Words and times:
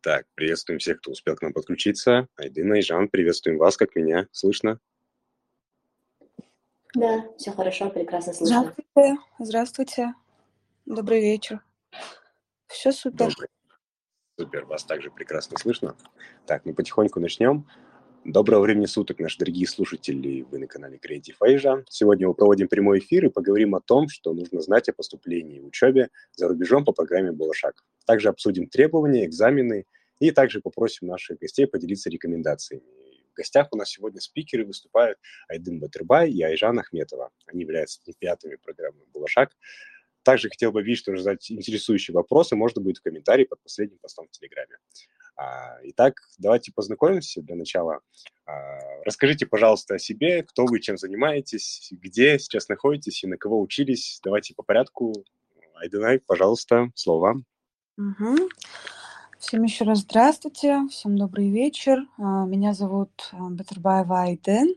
Так, 0.00 0.26
приветствуем 0.36 0.78
всех, 0.78 0.98
кто 0.98 1.10
успел 1.10 1.34
к 1.34 1.42
нам 1.42 1.52
подключиться. 1.52 2.28
Айдына 2.36 2.74
и 2.74 2.82
Жан, 2.82 3.08
приветствуем 3.08 3.58
вас, 3.58 3.76
как 3.76 3.96
меня. 3.96 4.28
Слышно? 4.30 4.78
Да, 6.94 7.26
все 7.36 7.50
хорошо, 7.50 7.90
прекрасно 7.90 8.32
слышно. 8.32 8.60
Здравствуйте, 8.60 9.16
здравствуйте. 9.40 10.14
Добрый 10.86 11.20
вечер. 11.20 11.64
Все 12.68 12.92
супер. 12.92 13.30
Добрый. 13.30 13.48
Супер, 14.38 14.66
вас 14.66 14.84
также 14.84 15.10
прекрасно 15.10 15.58
слышно. 15.58 15.96
Так, 16.46 16.64
мы 16.64 16.74
потихоньку 16.74 17.18
начнем. 17.18 17.68
Доброго 18.24 18.62
времени 18.62 18.86
суток, 18.86 19.18
наши 19.18 19.38
дорогие 19.38 19.66
слушатели. 19.66 20.42
Вы 20.42 20.58
на 20.58 20.68
канале 20.68 20.98
Creative 20.98 21.36
Asia. 21.42 21.82
Сегодня 21.88 22.28
мы 22.28 22.34
проводим 22.34 22.68
прямой 22.68 23.00
эфир 23.00 23.26
и 23.26 23.30
поговорим 23.30 23.74
о 23.74 23.80
том, 23.80 24.08
что 24.08 24.32
нужно 24.32 24.60
знать 24.60 24.88
о 24.88 24.92
поступлении 24.92 25.58
и 25.58 25.60
учебе 25.60 26.10
за 26.36 26.46
рубежом 26.46 26.84
по 26.84 26.92
программе 26.92 27.32
«Балашак». 27.32 27.84
Также 28.08 28.30
обсудим 28.30 28.68
требования, 28.68 29.26
экзамены 29.26 29.84
и 30.18 30.30
также 30.30 30.62
попросим 30.62 31.08
наших 31.08 31.38
гостей 31.40 31.66
поделиться 31.66 32.08
рекомендациями. 32.08 32.82
В 33.32 33.36
гостях 33.36 33.68
у 33.70 33.76
нас 33.76 33.90
сегодня 33.90 34.18
спикеры 34.22 34.64
выступают 34.64 35.18
Айдын 35.46 35.78
Батырбай 35.78 36.30
и 36.30 36.40
Айжан 36.40 36.78
Ахметова. 36.78 37.30
Они 37.44 37.60
являются 37.60 38.00
олимпиатами 38.06 38.56
программы 38.56 39.04
«Балашак». 39.12 39.50
Также 40.22 40.48
хотел 40.48 40.72
бы 40.72 40.82
видеть, 40.82 41.00
что 41.00 41.14
задать 41.18 41.50
интересующие 41.50 42.14
вопросы 42.14 42.56
можно 42.56 42.80
будет 42.80 42.96
в 42.96 43.02
комментарии 43.02 43.44
под 43.44 43.60
последним 43.60 43.98
постом 43.98 44.26
в 44.26 44.30
Телеграме. 44.30 44.78
А, 45.36 45.78
итак, 45.82 46.14
давайте 46.38 46.72
познакомимся 46.72 47.42
для 47.42 47.56
начала. 47.56 48.00
А, 48.46 49.02
расскажите, 49.04 49.44
пожалуйста, 49.44 49.96
о 49.96 49.98
себе, 49.98 50.44
кто 50.44 50.64
вы, 50.64 50.80
чем 50.80 50.96
занимаетесь, 50.96 51.90
где 51.90 52.38
сейчас 52.38 52.70
находитесь 52.70 53.22
и 53.22 53.26
на 53.26 53.36
кого 53.36 53.60
учились. 53.60 54.18
Давайте 54.24 54.54
по 54.54 54.62
порядку. 54.62 55.12
Айденай, 55.74 56.20
пожалуйста, 56.20 56.90
слово 56.94 57.20
вам. 57.20 57.44
Угу. 57.98 58.36
Всем 59.40 59.64
еще 59.64 59.82
раз 59.82 60.02
здравствуйте, 60.02 60.86
всем 60.88 61.18
добрый 61.18 61.50
вечер. 61.50 62.06
А, 62.16 62.44
меня 62.44 62.72
зовут 62.72 63.10
Батырбаева 63.32 64.20
Айден. 64.20 64.76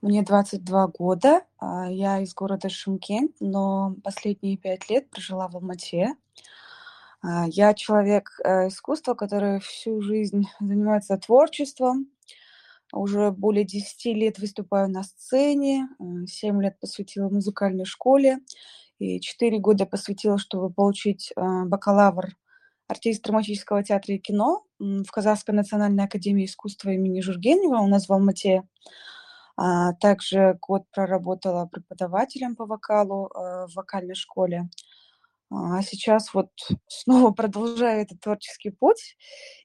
Мне 0.00 0.22
22 0.22 0.88
года. 0.88 1.42
Я 1.60 2.18
из 2.20 2.34
города 2.34 2.68
Шымкент, 2.68 3.36
но 3.38 3.94
последние 4.02 4.56
пять 4.56 4.90
лет 4.90 5.08
прожила 5.08 5.46
в 5.46 5.54
Алмате. 5.54 6.16
А, 7.22 7.46
я 7.46 7.74
человек 7.74 8.32
э, 8.42 8.66
искусства, 8.66 9.14
который 9.14 9.60
всю 9.60 10.00
жизнь 10.00 10.48
занимается 10.58 11.16
творчеством. 11.18 12.08
Уже 12.92 13.30
более 13.30 13.64
10 13.64 14.04
лет 14.16 14.40
выступаю 14.40 14.90
на 14.90 15.04
сцене, 15.04 15.88
7 16.26 16.60
лет 16.60 16.80
посвятила 16.80 17.28
музыкальной 17.28 17.84
школе 17.84 18.40
и 19.02 19.20
4 19.20 19.58
года 19.58 19.84
посвятила, 19.84 20.38
чтобы 20.38 20.72
получить 20.72 21.32
а, 21.36 21.64
бакалавр 21.64 22.36
артист 22.88 23.24
драматического 23.24 23.82
театра 23.82 24.14
и 24.14 24.18
кино 24.18 24.64
в 24.78 25.10
Казахской 25.10 25.54
национальной 25.54 26.04
академии 26.04 26.44
искусства 26.44 26.90
имени 26.90 27.20
Жургенева 27.20 27.78
у 27.78 27.88
нас 27.88 28.08
в 28.08 28.12
Алмате. 28.12 28.62
А, 29.56 29.92
также 29.94 30.58
год 30.60 30.84
проработала 30.92 31.66
преподавателем 31.66 32.56
по 32.56 32.64
вокалу 32.64 33.26
э, 33.26 33.66
в 33.66 33.74
вокальной 33.74 34.14
школе. 34.14 34.68
А 35.50 35.82
сейчас 35.82 36.32
вот 36.32 36.50
снова 36.86 37.32
продолжаю 37.32 38.02
этот 38.02 38.20
творческий 38.20 38.70
путь 38.70 39.16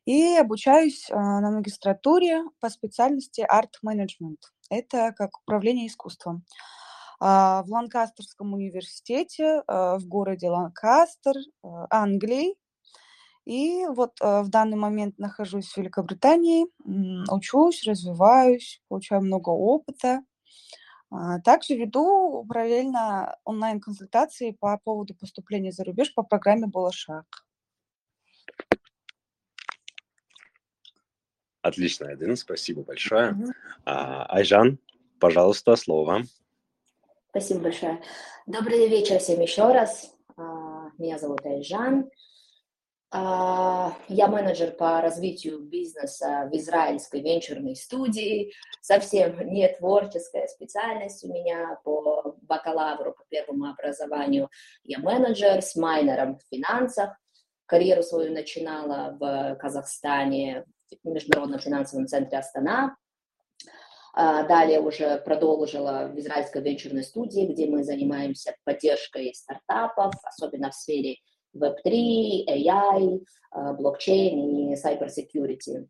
и 0.06 0.36
обучаюсь 0.36 1.08
а, 1.10 1.40
на 1.42 1.52
магистратуре 1.52 2.44
по 2.60 2.70
специальности 2.70 3.42
арт-менеджмент. 3.42 4.40
Это 4.70 5.14
как 5.16 5.30
управление 5.44 5.88
искусством. 5.88 6.44
А, 6.44 6.87
в 7.20 7.66
Ланкастерском 7.68 8.54
университете 8.54 9.64
в 9.68 10.02
городе 10.06 10.50
Ланкастер, 10.50 11.36
Англии. 11.90 12.56
И 13.46 13.86
вот 13.88 14.20
в 14.20 14.50
данный 14.50 14.78
момент 14.78 15.18
нахожусь 15.18 15.72
в 15.72 15.78
Великобритании, 15.78 16.68
учусь, 17.32 17.84
развиваюсь, 17.88 18.82
получаю 18.88 19.22
много 19.22 19.50
опыта. 19.50 20.22
А, 21.10 21.40
также 21.40 21.76
веду 21.76 22.46
параллельно 22.48 23.38
онлайн-консультации 23.46 24.52
по 24.52 24.78
поводу 24.78 25.16
поступления 25.16 25.72
за 25.72 25.84
рубеж 25.86 26.14
по 26.14 26.24
программе 26.24 26.68
«Балашак». 26.68 27.26
Отлично, 31.62 32.08
Айдын, 32.08 32.36
спасибо 32.36 32.84
большое. 32.84 33.36
А, 33.86 34.26
Айжан, 34.26 34.80
пожалуйста, 35.20 35.76
слово 35.76 36.06
вам. 36.06 36.24
Спасибо 37.30 37.62
большое. 37.62 38.02
Добрый 38.46 38.88
вечер 38.88 39.20
всем 39.20 39.42
еще 39.42 39.72
раз. 39.72 40.16
А, 40.38 40.90
меня 40.98 41.18
зовут 41.18 41.46
Айжан. 41.46 42.10
А, 43.12 43.96
я 44.08 44.28
менеджер 44.28 44.72
по 44.72 45.02
развитию 45.02 45.60
бизнеса 45.60 46.50
в 46.52 46.56
израильской 46.56 47.22
венчурной 47.22 47.76
студии. 47.76 48.54
Совсем 48.82 49.40
не 49.52 49.68
творческая 49.68 50.48
специальность 50.48 51.24
у 51.26 51.28
меня 51.28 51.80
по 51.84 52.38
бакалавру, 52.42 53.14
по 53.14 53.24
первому 53.30 53.70
образованию. 53.70 54.50
Я 54.84 55.00
менеджер 55.00 55.62
с 55.62 55.76
майнером 55.76 56.38
в 56.38 56.42
финансах. 56.50 57.18
Карьеру 57.66 58.04
свою 58.04 58.34
начинала 58.34 59.18
в 59.20 59.56
Казахстане, 59.56 60.66
в 61.04 61.10
Международном 61.10 61.60
финансовом 61.60 62.08
центре 62.08 62.38
Астана. 62.38 62.96
А, 64.20 64.42
далее 64.48 64.82
уже 64.82 65.20
продолжила 65.20 66.12
в 66.12 66.18
израильской 66.18 66.64
венчурной 66.64 67.04
студии, 67.04 67.46
где 67.46 67.68
мы 67.68 67.84
занимаемся 67.84 68.56
поддержкой 68.64 69.32
стартапов, 69.36 70.12
особенно 70.24 70.72
в 70.72 70.74
сфере 70.74 71.18
Web3, 71.56 72.48
AI, 72.48 73.20
э, 73.20 73.74
блокчейн 73.74 74.72
и 74.72 74.74
cyber 74.74 75.10
security. 75.10 75.86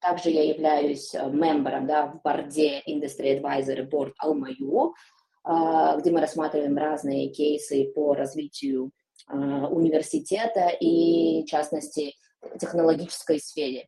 Также 0.00 0.30
я 0.30 0.44
являюсь 0.44 1.14
э, 1.14 1.28
мембером 1.28 1.86
да, 1.86 2.06
в 2.06 2.22
борде 2.22 2.80
Industry 2.88 3.38
Advisory 3.38 3.86
Board 3.86 4.12
Almayu, 4.24 4.92
э, 5.46 6.00
где 6.00 6.10
мы 6.10 6.22
рассматриваем 6.22 6.78
разные 6.78 7.28
кейсы 7.28 7.92
по 7.94 8.14
развитию 8.14 8.92
университета 9.28 10.68
и, 10.68 11.42
в 11.42 11.46
частности, 11.46 12.14
технологической 12.58 13.38
сфере. 13.38 13.86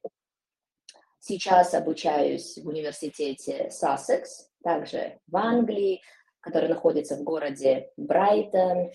Сейчас 1.26 1.72
обучаюсь 1.72 2.58
в 2.58 2.68
университете 2.68 3.70
Sussex, 3.70 4.24
также 4.62 5.18
в 5.26 5.34
Англии, 5.38 6.02
который 6.40 6.68
находится 6.68 7.16
в 7.16 7.22
городе 7.22 7.90
Брайтон. 7.96 8.90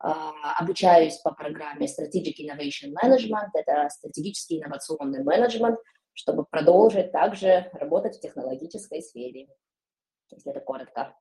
А, 0.00 0.54
обучаюсь 0.58 1.18
по 1.18 1.30
программе 1.30 1.86
Strategic 1.86 2.36
Innovation 2.40 2.94
Management, 2.94 3.50
это 3.52 3.86
стратегический 3.90 4.62
инновационный 4.62 5.22
менеджмент, 5.22 5.78
чтобы 6.14 6.46
продолжить 6.46 7.12
также 7.12 7.68
работать 7.74 8.16
в 8.16 8.20
технологической 8.22 9.02
сфере, 9.02 9.48
если 10.30 10.50
это 10.50 10.60
коротко. 10.60 11.14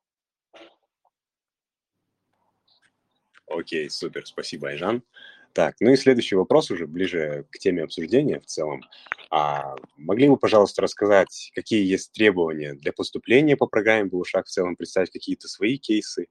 Окей, 3.47 3.89
супер, 3.89 4.25
спасибо, 4.25 4.69
Айжан. 4.69 5.03
Так, 5.51 5.75
ну 5.81 5.91
и 5.91 5.97
следующий 5.97 6.35
вопрос 6.35 6.71
уже 6.71 6.87
ближе 6.87 7.45
к 7.51 7.59
теме 7.59 7.83
обсуждения 7.83 8.39
в 8.39 8.45
целом. 8.45 8.81
А 9.29 9.75
могли 9.97 10.29
бы, 10.29 10.37
пожалуйста, 10.37 10.81
рассказать, 10.81 11.51
какие 11.53 11.85
есть 11.85 12.11
требования 12.13 12.73
для 12.73 12.93
поступления 12.93 13.57
по 13.57 13.67
программе 13.67 14.05
«Булушак» 14.05 14.45
в 14.45 14.49
целом, 14.49 14.75
представить 14.75 15.11
какие-то 15.11 15.47
свои 15.47 15.77
кейсы, 15.77 16.27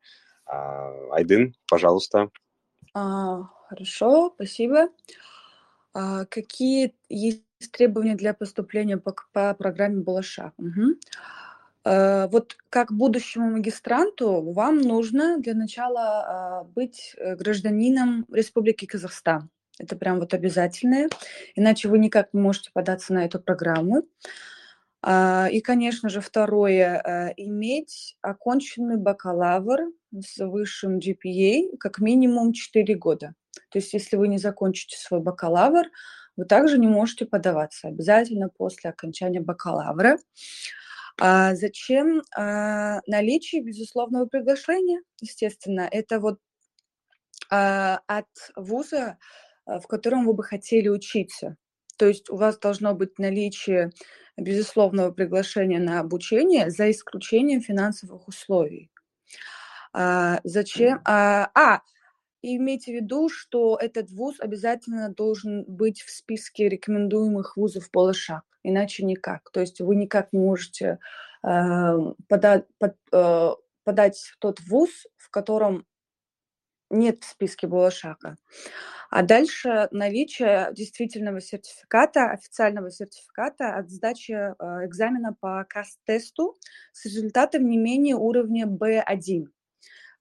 а, 0.46 0.92
Айдын, 1.12 1.54
пожалуйста. 1.68 2.30
А, 2.94 3.42
хорошо, 3.68 4.32
спасибо. 4.34 4.88
А, 5.92 6.24
какие 6.26 6.94
есть 7.08 7.42
требования 7.72 8.14
для 8.14 8.34
поступления 8.34 8.96
по, 8.96 9.14
по 9.32 9.54
программе 9.54 10.02
Балаша? 10.02 10.52
Угу. 10.56 10.96
А, 11.84 12.28
вот 12.28 12.56
как 12.68 12.92
будущему 12.92 13.50
магистранту 13.50 14.52
вам 14.52 14.80
нужно 14.80 15.38
для 15.38 15.54
начала 15.54 16.00
а, 16.00 16.64
быть 16.64 17.14
э, 17.16 17.36
гражданином 17.36 18.26
Республики 18.32 18.86
Казахстан. 18.86 19.50
Это 19.78 19.96
прям 19.96 20.20
вот 20.20 20.32
обязательное, 20.34 21.08
иначе 21.54 21.88
вы 21.88 21.98
никак 21.98 22.32
не 22.32 22.40
можете 22.40 22.70
податься 22.72 23.12
на 23.12 23.24
эту 23.24 23.40
программу. 23.40 24.04
А, 25.02 25.48
и, 25.50 25.60
конечно 25.60 26.08
же, 26.08 26.20
второе, 26.20 27.00
э, 27.04 27.34
иметь 27.36 28.16
оконченный 28.22 28.96
бакалавр 28.96 29.92
с 30.12 30.44
высшим 30.44 30.98
GPA 30.98 31.76
как 31.78 31.98
минимум 32.00 32.52
4 32.52 32.94
года. 32.94 33.34
То 33.70 33.78
есть, 33.78 33.92
если 33.92 34.16
вы 34.16 34.28
не 34.28 34.38
закончите 34.38 34.96
свой 34.96 35.20
бакалавр, 35.20 35.86
вы 36.36 36.44
также 36.44 36.78
не 36.78 36.86
можете 36.86 37.26
подаваться. 37.26 37.88
Обязательно 37.88 38.48
после 38.48 38.90
окончания 38.90 39.40
бакалавра. 39.40 40.18
А 41.18 41.54
зачем 41.54 42.22
а, 42.34 43.00
наличие 43.06 43.62
безусловного 43.62 44.26
приглашения? 44.26 45.00
Естественно, 45.20 45.88
это 45.90 46.20
вот 46.20 46.38
а, 47.50 48.00
от 48.06 48.26
вуза, 48.54 49.18
в 49.66 49.86
котором 49.86 50.24
вы 50.24 50.32
бы 50.32 50.42
хотели 50.42 50.88
учиться. 50.88 51.56
То 51.96 52.06
есть 52.06 52.30
у 52.30 52.36
вас 52.36 52.58
должно 52.58 52.94
быть 52.94 53.18
наличие 53.18 53.90
безусловного 54.36 55.10
приглашения 55.12 55.80
на 55.80 56.00
обучение 56.00 56.70
за 56.70 56.90
исключением 56.90 57.60
финансовых 57.60 58.28
условий. 58.28 58.90
А, 59.92 60.40
зачем? 60.44 61.00
А, 61.04 61.50
а, 61.54 61.80
и 62.42 62.56
имейте 62.56 62.92
в 62.92 62.94
виду, 62.94 63.28
что 63.28 63.78
этот 63.80 64.10
вуз 64.10 64.36
обязательно 64.40 65.08
должен 65.08 65.64
быть 65.64 66.02
в 66.02 66.10
списке 66.10 66.68
рекомендуемых 66.68 67.56
вузов 67.56 67.90
Балашак, 67.90 68.44
иначе 68.62 69.04
никак. 69.04 69.50
То 69.50 69.60
есть 69.60 69.80
вы 69.80 69.96
никак 69.96 70.32
не 70.32 70.38
можете 70.38 70.98
э, 71.42 72.12
подать, 72.28 72.66
под, 72.78 72.96
э, 73.12 73.50
подать 73.84 74.32
тот 74.38 74.60
вуз, 74.60 74.90
в 75.16 75.30
котором 75.30 75.86
нет 76.90 77.24
в 77.24 77.28
списке 77.28 77.66
Балашака. 77.66 78.36
А 79.10 79.22
дальше 79.22 79.88
наличие 79.92 80.70
действительного 80.72 81.40
сертификата, 81.40 82.30
официального 82.30 82.90
сертификата 82.90 83.76
от 83.76 83.90
сдачи 83.90 84.32
э, 84.32 84.54
экзамена 84.86 85.32
по 85.32 85.64
КАС-тесту 85.68 86.56
с 86.92 87.04
результатом 87.04 87.68
не 87.68 87.78
менее 87.78 88.16
уровня 88.16 88.66
B1. 88.66 89.46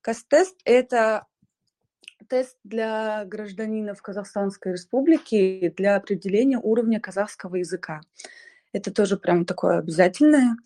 КАС-тест– 0.02 0.56
это 0.64 1.26
тест 2.28 2.56
для 2.64 3.24
гражданинов 3.24 4.02
Казахстанской 4.02 4.72
Республики 4.72 5.72
для 5.76 5.96
определения 5.96 6.58
уровня 6.58 7.00
казахского 7.00 7.56
языка. 7.56 8.00
Это 8.72 8.92
тоже 8.92 9.16
прям 9.16 9.44
такое 9.44 9.78
обязательное. 9.78 10.56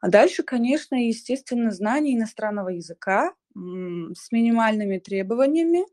А 0.00 0.08
дальше, 0.08 0.42
конечно, 0.42 0.94
естественно, 0.94 1.70
знание 1.70 2.16
иностранного 2.16 2.68
языка 2.68 3.32
с 3.54 4.32
минимальными 4.32 4.98
требованиями, 4.98 5.86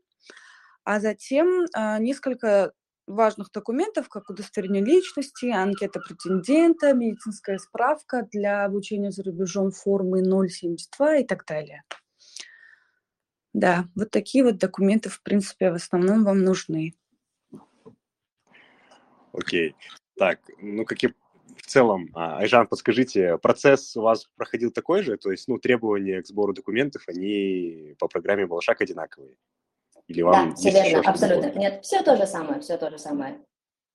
а 0.84 1.00
затем 1.00 1.66
а, 1.74 1.98
несколько 1.98 2.72
важных 3.06 3.50
документов, 3.52 4.08
как 4.08 4.30
удостоверение 4.30 4.84
личности, 4.84 5.46
анкета 5.46 6.00
претендента, 6.00 6.92
медицинская 6.92 7.58
справка 7.58 8.28
для 8.30 8.64
обучения 8.64 9.10
за 9.10 9.22
рубежом 9.24 9.70
формы 9.70 10.22
072 10.22 11.16
и 11.18 11.24
так 11.24 11.44
далее. 11.46 11.82
Да, 13.52 13.84
вот 13.94 14.10
такие 14.10 14.44
вот 14.44 14.58
документы, 14.58 15.10
в 15.10 15.22
принципе, 15.22 15.70
в 15.70 15.74
основном 15.74 16.24
вам 16.24 16.42
нужны. 16.42 16.94
Окей. 19.32 19.74
Так, 20.16 20.40
ну 20.58 20.84
какие 20.84 21.14
в 21.56 21.66
целом, 21.66 22.10
а, 22.14 22.38
Айжан, 22.38 22.66
подскажите, 22.66 23.38
процесс 23.38 23.96
у 23.96 24.02
вас 24.02 24.28
проходил 24.36 24.70
такой 24.70 25.02
же? 25.02 25.16
То 25.16 25.30
есть, 25.30 25.48
ну, 25.48 25.58
требования 25.58 26.22
к 26.22 26.26
сбору 26.26 26.52
документов, 26.52 27.02
они 27.06 27.94
по 27.98 28.08
программе 28.08 28.46
Балашак 28.46 28.80
одинаковые? 28.80 29.36
Или 30.12 30.22
вам 30.22 30.50
да, 30.50 30.54
все 30.54 30.70
верно, 30.70 31.10
абсолютно. 31.10 31.58
Нет, 31.58 31.82
все 31.82 32.02
то 32.02 32.16
же 32.16 32.26
самое, 32.26 32.60
все 32.60 32.76
то 32.76 32.90
же 32.90 32.98
самое. 32.98 33.38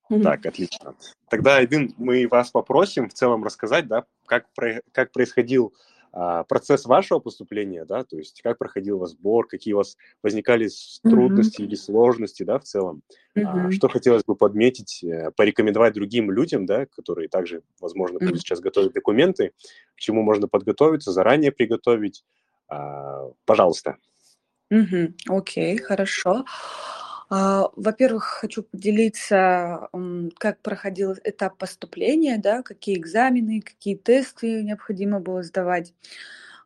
Так, 0.10 0.46
отлично. 0.46 0.96
Тогда, 1.30 1.64
Эдин, 1.64 1.94
мы 1.98 2.28
вас 2.28 2.50
попросим 2.50 3.10
в 3.10 3.14
целом 3.14 3.44
рассказать, 3.44 3.88
да, 3.88 4.06
как, 4.26 4.48
как 4.94 5.12
происходил 5.12 5.74
а, 6.14 6.44
процесс 6.46 6.86
вашего 6.86 7.20
поступления, 7.20 7.86
да, 7.86 8.04
то 8.04 8.18
есть 8.18 8.42
как 8.42 8.58
проходил 8.58 8.96
у 8.96 9.00
вас 9.02 9.12
сбор, 9.12 9.46
какие 9.48 9.74
у 9.74 9.78
вас 9.78 9.98
возникали 10.24 10.70
трудности 11.04 11.62
mm-hmm. 11.62 11.66
или 11.66 11.76
сложности, 11.76 12.44
да, 12.44 12.58
в 12.58 12.64
целом. 12.64 13.02
Mm-hmm. 13.38 13.68
А, 13.68 13.72
что 13.72 13.90
хотелось 13.90 14.24
бы 14.24 14.36
подметить, 14.36 15.04
э, 15.04 15.32
порекомендовать 15.36 15.94
другим 15.94 16.32
людям, 16.32 16.66
да, 16.66 16.86
которые 16.86 17.28
также, 17.28 17.62
возможно, 17.80 18.18
будут 18.18 18.36
mm-hmm. 18.36 18.40
сейчас 18.40 18.62
готовить 18.62 18.94
документы, 18.94 19.52
к 19.96 20.00
чему 20.00 20.24
можно 20.24 20.48
подготовиться, 20.48 21.12
заранее 21.12 21.52
приготовить. 21.52 22.24
А, 22.70 23.30
пожалуйста. 23.46 23.98
Окей, 25.30 25.76
okay, 25.78 25.82
хорошо. 25.82 26.46
А, 27.30 27.70
во-первых, 27.76 28.24
хочу 28.24 28.64
поделиться, 28.64 29.90
как 30.40 30.62
проходил 30.62 31.14
этап 31.24 31.58
поступления, 31.58 32.38
да, 32.38 32.64
какие 32.64 32.98
экзамены, 32.98 33.62
какие 33.62 33.96
тесты 33.96 34.64
необходимо 34.64 35.20
было 35.20 35.44
сдавать. 35.44 35.94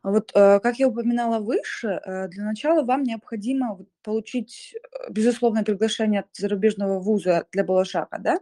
Вот, 0.04 0.32
э, 0.34 0.60
как 0.60 0.78
я 0.78 0.88
упоминала 0.88 1.38
выше, 1.40 2.00
э, 2.04 2.28
для 2.28 2.44
начала 2.44 2.84
вам 2.84 3.04
необходимо 3.04 3.78
получить 4.02 4.74
э, 4.74 5.10
безусловное 5.12 5.62
приглашение 5.64 6.20
от 6.22 6.26
зарубежного 6.34 6.98
вуза 7.00 7.46
для 7.52 7.64
Балашака, 7.64 8.18
да, 8.18 8.40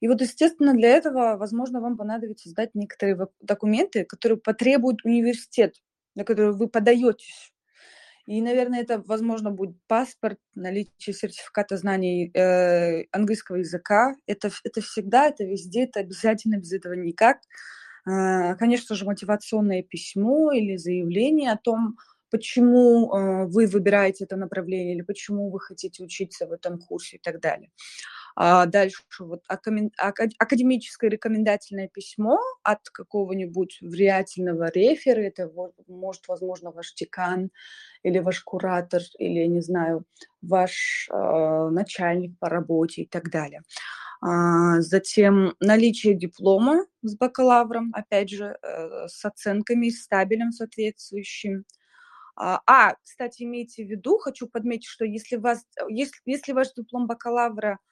и 0.00 0.08
вот, 0.08 0.20
естественно, 0.22 0.74
для 0.74 0.90
этого, 0.90 1.36
возможно, 1.38 1.80
вам 1.80 1.96
понадобится 1.98 2.48
сдать 2.50 2.70
некоторые 2.74 3.28
документы, 3.40 4.04
которые 4.04 4.38
потребует 4.38 5.04
университет, 5.04 5.76
на 6.16 6.24
который 6.24 6.52
вы 6.54 6.68
подаетесь 6.68 7.52
и, 8.26 8.40
наверное, 8.42 8.82
это, 8.82 9.02
возможно, 9.06 9.50
будет 9.50 9.76
паспорт, 9.86 10.38
наличие 10.54 11.14
сертификата 11.14 11.76
знаний 11.76 12.30
э, 12.34 13.04
английского 13.12 13.56
языка. 13.56 14.14
Это, 14.26 14.50
это 14.64 14.80
всегда, 14.80 15.28
это 15.28 15.44
везде, 15.44 15.84
это 15.84 16.00
обязательно, 16.00 16.56
без 16.56 16.72
этого 16.72 16.94
никак. 16.94 17.38
Э, 18.06 18.54
конечно 18.56 18.94
же, 18.94 19.04
мотивационное 19.04 19.82
письмо 19.82 20.52
или 20.52 20.76
заявление 20.76 21.52
о 21.52 21.58
том, 21.58 21.96
почему 22.30 23.12
э, 23.12 23.46
вы 23.46 23.66
выбираете 23.66 24.24
это 24.24 24.36
направление 24.36 24.94
или 24.94 25.02
почему 25.02 25.50
вы 25.50 25.60
хотите 25.60 26.02
учиться 26.02 26.46
в 26.46 26.52
этом 26.52 26.78
курсе 26.78 27.16
и 27.16 27.20
так 27.20 27.40
далее. 27.40 27.70
А 28.36 28.66
дальше 28.66 29.02
вот 29.18 29.42
академическое 29.48 31.10
рекомендательное 31.10 31.88
письмо 31.88 32.38
от 32.62 32.88
какого-нибудь 32.90 33.78
влиятельного 33.80 34.70
рефера, 34.70 35.20
это 35.20 35.50
может, 35.88 36.28
возможно, 36.28 36.70
ваш 36.70 36.94
декан 36.94 37.50
или 38.02 38.18
ваш 38.18 38.40
куратор, 38.42 39.02
или, 39.18 39.46
не 39.46 39.60
знаю, 39.60 40.04
ваш 40.42 41.08
э, 41.12 41.68
начальник 41.70 42.38
по 42.38 42.48
работе 42.48 43.02
и 43.02 43.06
так 43.06 43.30
далее. 43.30 43.62
А, 44.22 44.80
затем 44.80 45.54
наличие 45.60 46.14
диплома 46.14 46.84
с 47.02 47.16
бакалавром, 47.16 47.90
опять 47.94 48.30
же, 48.30 48.56
э, 48.62 49.08
с 49.08 49.24
оценками, 49.24 49.88
с 49.88 50.06
табелем 50.06 50.52
соответствующим. 50.52 51.64
А, 52.36 52.60
а, 52.66 52.94
кстати, 53.02 53.42
имейте 53.42 53.84
в 53.84 53.88
виду, 53.88 54.18
хочу 54.18 54.46
подметить, 54.46 54.88
что 54.88 55.04
если, 55.04 55.36
вас, 55.36 55.64
если, 55.88 56.20
если 56.26 56.52
ваш 56.52 56.72
диплом 56.74 57.06
бакалавра 57.06 57.72
а, 57.72 57.89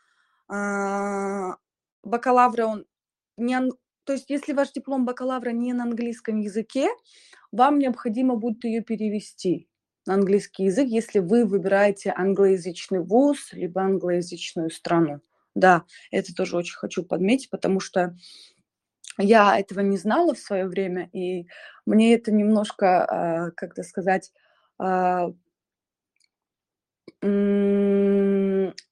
бакалавра 0.49 2.67
он 2.67 2.87
не, 3.37 3.59
то 4.05 4.13
есть 4.13 4.31
если 4.31 4.53
ваш 4.53 4.73
диплом 4.73 5.05
бакалавра 5.05 5.51
не 5.51 5.73
на 5.73 5.85
английском 5.85 6.41
языке, 6.41 6.89
вам 7.53 7.79
необходимо 7.79 8.37
будет 8.37 8.65
ее 8.65 8.83
перевести 8.83 9.69
на 10.07 10.15
английский 10.15 10.65
язык, 10.65 10.89
если 10.89 11.19
вы 11.19 11.45
выбираете 11.45 12.13
англоязычный 12.17 13.01
вуз 13.01 13.53
либо 13.53 13.83
англоязычную 13.83 14.71
страну. 14.71 15.21
Да, 15.55 15.85
это 16.11 16.35
тоже 16.35 16.57
очень 16.57 16.77
хочу 16.77 17.05
подметить, 17.05 17.51
потому 17.51 17.81
что 17.81 18.17
я 19.19 19.59
этого 19.59 19.81
не 19.81 19.99
знала 19.99 20.35
в 20.35 20.39
свое 20.39 20.67
время, 20.67 21.09
и 21.13 21.47
мне 21.87 22.15
это 22.15 22.33
немножко, 22.33 23.05
а, 23.05 23.51
как 23.53 23.75
то 23.75 23.83
сказать, 23.83 24.33
а, 24.79 25.31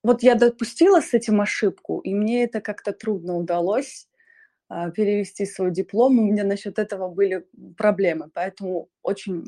вот 0.06 0.22
я 0.22 0.36
допустила 0.36 1.00
с 1.00 1.14
этим 1.14 1.40
ошибку, 1.40 1.98
и 1.98 2.14
мне 2.14 2.44
это 2.44 2.60
как-то 2.60 2.92
трудно 2.92 3.36
удалось 3.36 4.08
а, 4.68 4.90
перевести 4.90 5.46
свой 5.46 5.72
диплом. 5.72 6.18
У 6.20 6.24
меня 6.24 6.44
насчет 6.44 6.78
этого 6.78 7.08
были 7.08 7.44
проблемы, 7.76 8.30
поэтому 8.32 8.88
очень 9.02 9.44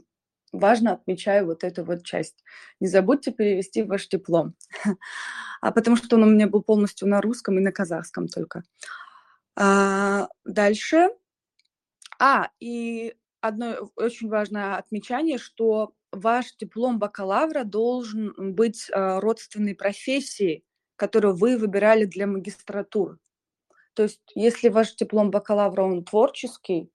важно 0.53 0.95
отмечаю 0.95 1.47
вот 1.47 1.63
эту 1.63 1.85
вот 1.85 2.03
часть. 2.05 2.43
Не 2.81 2.89
забудьте 2.89 3.31
перевести 3.31 3.85
ваш 3.85 4.09
диплом, 4.09 4.55
а 5.61 5.71
потому 5.71 5.97
что 5.97 6.17
он 6.17 6.25
у 6.25 6.31
меня 6.31 6.49
был 6.49 6.63
полностью 6.63 7.07
на 7.07 7.21
русском 7.21 7.57
и 7.59 7.63
на 7.63 7.71
казахском 7.71 8.27
только. 8.27 8.65
А, 9.55 10.29
дальше. 10.45 11.11
А, 12.19 12.51
и 12.59 13.15
одно 13.41 13.93
очень 13.95 14.29
важное 14.29 14.77
отмечание, 14.77 15.39
что 15.39 15.95
ваш 16.13 16.57
диплом 16.57 16.99
бакалавра 16.99 17.65
должен 17.65 18.35
быть 18.55 18.89
э, 18.91 19.19
родственной 19.19 19.75
профессии, 19.75 20.65
которую 20.97 21.37
вы 21.37 21.57
выбирали 21.57 22.05
для 22.05 22.27
магистратуры. 22.27 23.19
То 23.95 24.05
есть, 24.05 24.21
если 24.35 24.69
ваш 24.69 24.95
диплом 24.95 25.31
бакалавра, 25.31 25.83
он 25.83 26.05
творческий, 26.05 26.91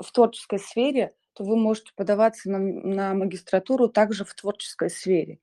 в 0.00 0.10
творческой 0.12 0.58
сфере, 0.58 1.14
то 1.32 1.44
вы 1.44 1.56
можете 1.56 1.92
подаваться 1.94 2.50
на, 2.50 2.58
на 2.58 3.14
магистратуру 3.14 3.88
также 3.88 4.24
в 4.24 4.34
творческой 4.34 4.90
сфере. 4.90 5.40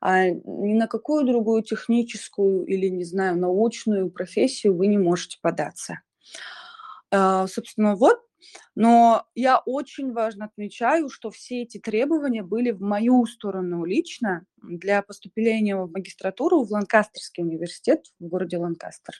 А 0.00 0.28
ни 0.28 0.74
на 0.74 0.86
какую 0.86 1.24
другую 1.24 1.62
техническую 1.62 2.66
или, 2.66 2.88
не 2.88 3.04
знаю, 3.04 3.38
научную 3.38 4.10
профессию 4.10 4.76
вы 4.76 4.88
не 4.88 4.98
можете 4.98 5.38
податься. 5.40 6.00
А, 7.10 7.46
собственно, 7.46 7.96
вот 7.96 8.20
но 8.74 9.26
я 9.34 9.58
очень 9.58 10.12
важно 10.12 10.46
отмечаю, 10.46 11.08
что 11.08 11.30
все 11.30 11.62
эти 11.62 11.78
требования 11.78 12.42
были 12.42 12.70
в 12.70 12.80
мою 12.80 13.26
сторону 13.26 13.84
лично 13.84 14.44
для 14.56 15.02
поступления 15.02 15.76
в 15.76 15.90
магистратуру 15.90 16.64
в 16.64 16.70
Ланкастерский 16.72 17.42
университет 17.42 18.06
в 18.18 18.26
городе 18.26 18.58
Ланкастер. 18.58 19.14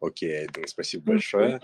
Окей, 0.00 0.46
okay, 0.46 0.66
спасибо 0.66 1.12
большое. 1.12 1.60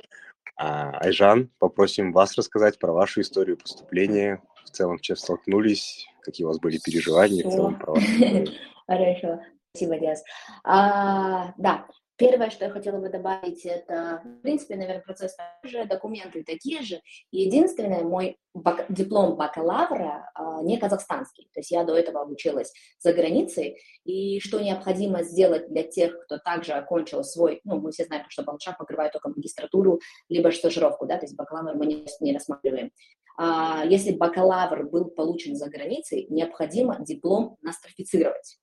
А, 0.56 0.90
Айжан, 1.00 1.50
попросим 1.58 2.12
вас 2.12 2.36
рассказать 2.36 2.78
про 2.78 2.92
вашу 2.92 3.20
историю 3.20 3.56
поступления, 3.56 4.42
в 4.64 4.70
целом, 4.70 4.98
чем 4.98 5.16
столкнулись, 5.16 6.06
какие 6.20 6.44
у 6.44 6.48
вас 6.48 6.58
были 6.58 6.78
переживания, 6.78 7.46
в 7.46 7.52
целом 7.52 7.78
про 7.78 7.94
Хорошо, 8.86 9.40
спасибо, 9.72 9.98
Диас. 9.98 10.22
А, 10.64 11.52
да, 11.56 11.86
Первое, 12.16 12.48
что 12.48 12.64
я 12.64 12.70
хотела 12.70 12.98
бы 12.98 13.10
добавить, 13.10 13.66
это, 13.66 14.22
в 14.24 14.40
принципе, 14.40 14.76
наверное, 14.76 15.02
процесс 15.02 15.36
же, 15.62 15.84
документы 15.84 16.42
такие 16.44 16.80
же. 16.80 17.00
Единственное, 17.30 18.02
мой 18.04 18.38
бак- 18.54 18.86
диплом 18.88 19.36
бакалавра 19.36 20.30
э, 20.34 20.62
не 20.62 20.78
казахстанский. 20.78 21.50
То 21.52 21.60
есть 21.60 21.70
я 21.70 21.84
до 21.84 21.94
этого 21.94 22.22
обучилась 22.22 22.72
за 23.00 23.12
границей. 23.12 23.78
И 24.04 24.40
что 24.40 24.60
необходимо 24.60 25.24
сделать 25.24 25.68
для 25.68 25.82
тех, 25.82 26.18
кто 26.24 26.38
также 26.38 26.72
окончил 26.72 27.22
свой, 27.22 27.60
ну, 27.64 27.80
мы 27.80 27.92
все 27.92 28.04
знаем, 28.04 28.24
что 28.30 28.44
Балшак 28.44 28.78
покрывает 28.78 29.12
только 29.12 29.28
магистратуру, 29.28 30.00
либо 30.30 30.50
стажировку, 30.50 31.04
да, 31.06 31.18
то 31.18 31.26
есть 31.26 31.36
бакалавр 31.36 31.74
мы 31.74 31.84
не, 31.84 32.06
не 32.20 32.32
рассматриваем. 32.32 32.92
А, 33.36 33.84
если 33.84 34.12
бакалавр 34.12 34.88
был 34.88 35.10
получен 35.10 35.54
за 35.54 35.68
границей, 35.68 36.26
необходимо 36.30 36.96
диплом 37.00 37.58
нострифицировать. 37.60 38.58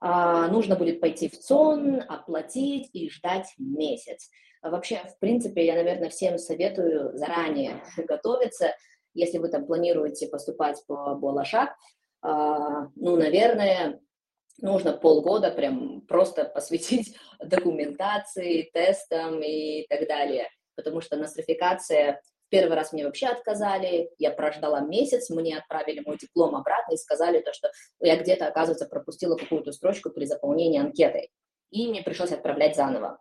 А, 0.00 0.48
нужно 0.48 0.76
будет 0.76 1.00
пойти 1.00 1.28
в 1.28 1.38
ЦОН, 1.38 2.02
оплатить 2.08 2.90
и 2.92 3.10
ждать 3.10 3.48
месяц. 3.58 4.30
Вообще, 4.62 5.02
в 5.08 5.18
принципе, 5.18 5.64
я, 5.64 5.74
наверное, 5.74 6.10
всем 6.10 6.38
советую 6.38 7.16
заранее 7.16 7.82
готовиться, 7.96 8.74
если 9.14 9.38
вы 9.38 9.48
там 9.48 9.66
планируете 9.66 10.28
поступать 10.28 10.82
по 10.86 11.14
Болашак, 11.14 11.74
а, 12.22 12.88
ну, 12.96 13.16
наверное, 13.16 14.00
нужно 14.60 14.92
полгода 14.92 15.50
прям 15.50 16.02
просто 16.02 16.44
посвятить 16.44 17.16
документации, 17.40 18.70
тестам 18.72 19.40
и 19.42 19.86
так 19.88 20.06
далее, 20.08 20.48
потому 20.74 21.00
что 21.00 21.16
нострификация 21.16 22.20
Первый 22.48 22.76
раз 22.76 22.92
мне 22.92 23.04
вообще 23.04 23.26
отказали, 23.26 24.10
я 24.18 24.30
прождала 24.30 24.80
месяц, 24.80 25.30
мне 25.30 25.58
отправили 25.58 26.00
мой 26.00 26.16
диплом 26.16 26.54
обратно 26.54 26.94
и 26.94 26.96
сказали 26.96 27.40
то, 27.40 27.52
что 27.52 27.70
я 28.00 28.16
где-то, 28.16 28.46
оказывается, 28.46 28.86
пропустила 28.86 29.36
какую-то 29.36 29.72
строчку 29.72 30.10
при 30.10 30.26
заполнении 30.26 30.80
анкеты. 30.80 31.28
И 31.70 31.88
мне 31.88 32.02
пришлось 32.02 32.32
отправлять 32.32 32.76
заново. 32.76 33.18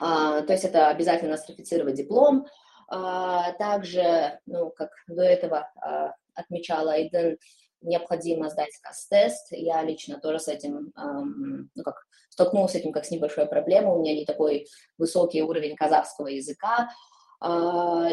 А, 0.00 0.42
то 0.42 0.52
есть 0.52 0.64
это 0.64 0.88
обязательно 0.88 1.32
нострифицировать 1.32 1.94
диплом. 1.94 2.46
А, 2.88 3.52
также, 3.52 4.38
ну, 4.46 4.70
как 4.70 4.90
до 5.06 5.22
этого 5.22 5.70
а, 5.80 6.14
отмечала 6.34 6.92
Айден, 6.92 7.38
необходимо 7.80 8.50
сдать 8.50 8.76
кас-тест. 8.82 9.48
Я 9.50 9.82
лично 9.82 10.20
тоже 10.20 10.38
с 10.38 10.48
этим, 10.48 10.92
эм, 10.96 11.70
ну, 11.74 11.82
как 11.82 11.96
столкнулась 12.28 12.72
с 12.72 12.76
этим 12.76 12.92
как 12.92 13.04
с 13.04 13.10
небольшой 13.10 13.46
проблемой. 13.46 13.94
У 13.94 14.00
меня 14.00 14.14
не 14.14 14.24
такой 14.24 14.66
высокий 14.98 15.42
уровень 15.42 15.76
казахского 15.76 16.28
языка, 16.28 16.90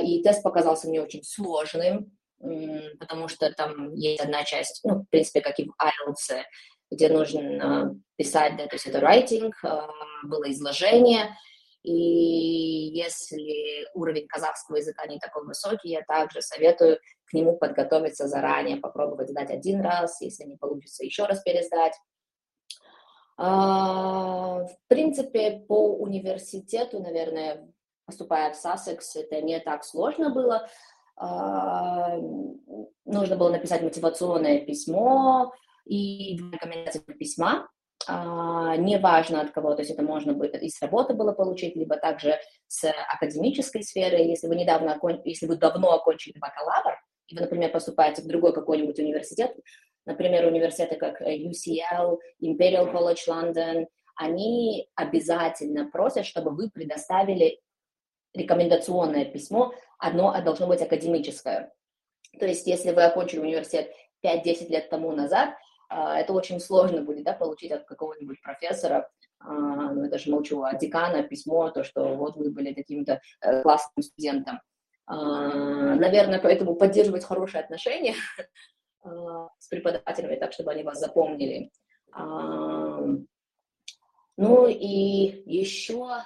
и 0.02 0.24
тест 0.24 0.42
показался 0.44 0.88
мне 0.88 1.02
очень 1.02 1.24
сложным, 1.24 2.18
потому 3.00 3.28
что 3.28 3.52
там 3.52 3.94
есть 3.94 4.22
одна 4.22 4.44
часть, 4.44 4.82
ну, 4.84 5.02
в 5.02 5.06
принципе, 5.10 5.42
как 5.42 5.60
и 5.60 5.66
в 5.66 5.74
IELTS, 5.82 6.44
где 6.92 7.10
нужно 7.10 8.00
писать, 8.16 8.58
да, 8.58 8.66
то 8.68 8.76
есть 8.76 8.88
это 8.88 9.00
writing, 9.00 9.52
а, 9.64 9.88
было 10.24 10.50
изложение, 10.52 11.36
и 11.84 11.94
если 11.94 13.88
уровень 13.94 14.28
казахского 14.28 14.78
языка 14.78 15.06
не 15.08 15.20
такой 15.20 15.46
высокий, 15.46 15.90
я 15.90 16.02
также 16.02 16.42
советую 16.42 17.00
к 17.26 17.34
нему 17.34 17.58
подготовиться 17.58 18.28
заранее, 18.28 18.78
попробовать 18.78 19.30
сдать 19.30 19.52
один 19.52 19.82
раз, 19.82 20.20
если 20.20 20.44
не 20.44 20.58
получится, 20.58 21.06
еще 21.06 21.26
раз 21.26 21.42
пересдать. 21.42 21.94
А, 23.38 24.64
в 24.64 24.78
принципе, 24.88 25.64
по 25.68 25.96
университету, 25.96 27.00
наверное, 27.00 27.72
поступая 28.10 28.52
в 28.52 28.56
Сассекс, 28.56 29.16
это 29.16 29.42
не 29.42 29.60
так 29.60 29.84
сложно 29.84 30.32
было. 30.32 30.68
А, 31.16 32.18
нужно 33.06 33.36
было 33.36 33.50
написать 33.50 33.84
мотивационное 33.84 34.62
письмо 34.62 35.54
и 35.86 36.38
рекомендательных 36.38 37.18
письма. 37.18 37.70
А, 38.08 38.76
неважно 38.78 39.42
от 39.42 39.52
кого, 39.52 39.76
то 39.76 39.82
есть 39.82 39.92
это 39.92 40.02
можно 40.02 40.34
будет 40.34 40.56
и 40.56 40.70
с 40.70 40.82
работы 40.82 41.14
было 41.14 41.34
получить, 41.34 41.76
либо 41.76 41.98
также 41.98 42.40
с 42.68 42.92
академической 43.14 43.84
сферы. 43.84 44.18
Если 44.18 44.48
вы 44.48 44.56
недавно, 44.56 45.00
если 45.26 45.46
вы 45.46 45.58
давно 45.58 45.92
окончили 45.92 46.40
бакалавр, 46.40 46.98
и 47.28 47.36
вы, 47.36 47.42
например, 47.42 47.72
поступаете 47.72 48.24
в 48.24 48.28
другой 48.28 48.54
какой-нибудь 48.54 48.98
университет, 48.98 49.56
например, 50.06 50.48
университеты 50.48 50.96
как 50.96 51.22
UCL, 51.22 52.18
Imperial 52.42 52.92
College 52.92 53.28
London, 53.28 53.86
они 54.16 54.90
обязательно 54.96 55.90
просят, 55.90 56.26
чтобы 56.26 56.52
вы 56.52 56.70
предоставили 56.70 57.60
рекомендационное 58.34 59.26
письмо, 59.26 59.74
одно 59.98 60.40
должно 60.42 60.68
быть 60.68 60.82
академическое. 60.82 61.74
То 62.40 62.46
есть, 62.46 62.68
если 62.68 62.92
вы 62.92 63.04
окончили 63.04 63.40
университет 63.40 63.92
5-10 64.24 64.70
лет 64.70 64.90
тому 64.90 65.12
назад, 65.12 65.56
а, 65.90 66.20
это 66.20 66.34
очень 66.34 66.60
сложно 66.60 67.02
будет 67.02 67.24
да, 67.24 67.34
получить 67.34 67.72
от 67.72 67.86
какого-нибудь 67.86 68.42
профессора, 68.42 69.10
а, 69.40 69.52
ну, 69.52 70.04
я 70.04 70.10
даже 70.10 70.30
молчу, 70.30 70.62
от 70.64 70.78
декана 70.78 71.24
письмо, 71.24 71.70
то, 71.72 71.84
что 71.84 72.16
вот 72.16 72.36
вы 72.36 72.52
были 72.52 72.74
таким-то 72.74 73.22
э, 73.42 73.62
классным 73.64 74.04
студентом. 74.04 74.60
А, 75.08 75.16
наверное, 75.96 76.40
поэтому 76.40 76.76
поддерживать 76.76 77.26
хорошие 77.26 77.64
отношения 77.64 78.14
с 79.04 79.68
преподавателями, 79.70 80.36
так, 80.36 80.54
чтобы 80.54 80.72
они 80.72 80.84
вас 80.84 81.00
запомнили. 81.00 81.72
Ну 84.38 84.68
и 84.68 85.44
еще 85.46 86.22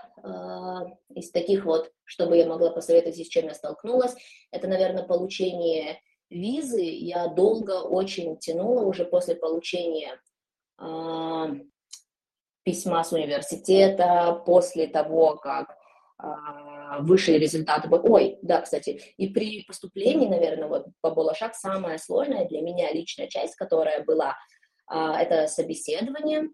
из 1.15 1.32
таких 1.32 1.65
вот, 1.65 1.92
чтобы 2.06 2.38
я 2.38 2.48
могла 2.48 2.72
посоветовать, 2.72 3.18
с 3.18 3.27
чем 3.27 3.48
я 3.48 3.53
столкнулась, 3.53 4.15
это, 4.51 4.68
наверное, 4.68 5.03
получение 5.03 6.00
визы. 6.30 6.82
Я 6.82 7.27
долго 7.27 7.82
очень 7.82 8.38
тянула 8.38 8.86
уже 8.86 9.06
после 9.06 9.36
получения 9.36 10.18
э, 10.80 11.46
письма 12.63 13.03
с 13.03 13.12
университета, 13.12 14.42
после 14.46 14.88
того, 14.88 15.36
как 15.36 15.75
э, 16.22 16.27
высшие 17.01 17.38
результаты. 17.38 17.89
Ой, 17.89 18.39
да, 18.42 18.62
кстати, 18.62 19.01
и 19.18 19.27
при 19.27 19.63
поступлении, 19.63 20.27
наверное, 20.27 20.70
вот 20.70 20.88
по 21.01 21.12
Болошак 21.12 21.53
самая 21.53 21.98
сложная 21.98 22.48
для 22.48 22.62
меня 22.62 22.94
личная 22.94 23.27
часть, 23.27 23.56
которая 23.56 24.03
была, 24.03 24.36
это 24.89 25.48
собеседование, 25.48 26.50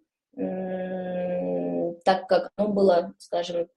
так 2.09 2.27
как 2.27 2.51
оно 2.55 2.69
было, 2.69 3.13
скажем, 3.19 3.67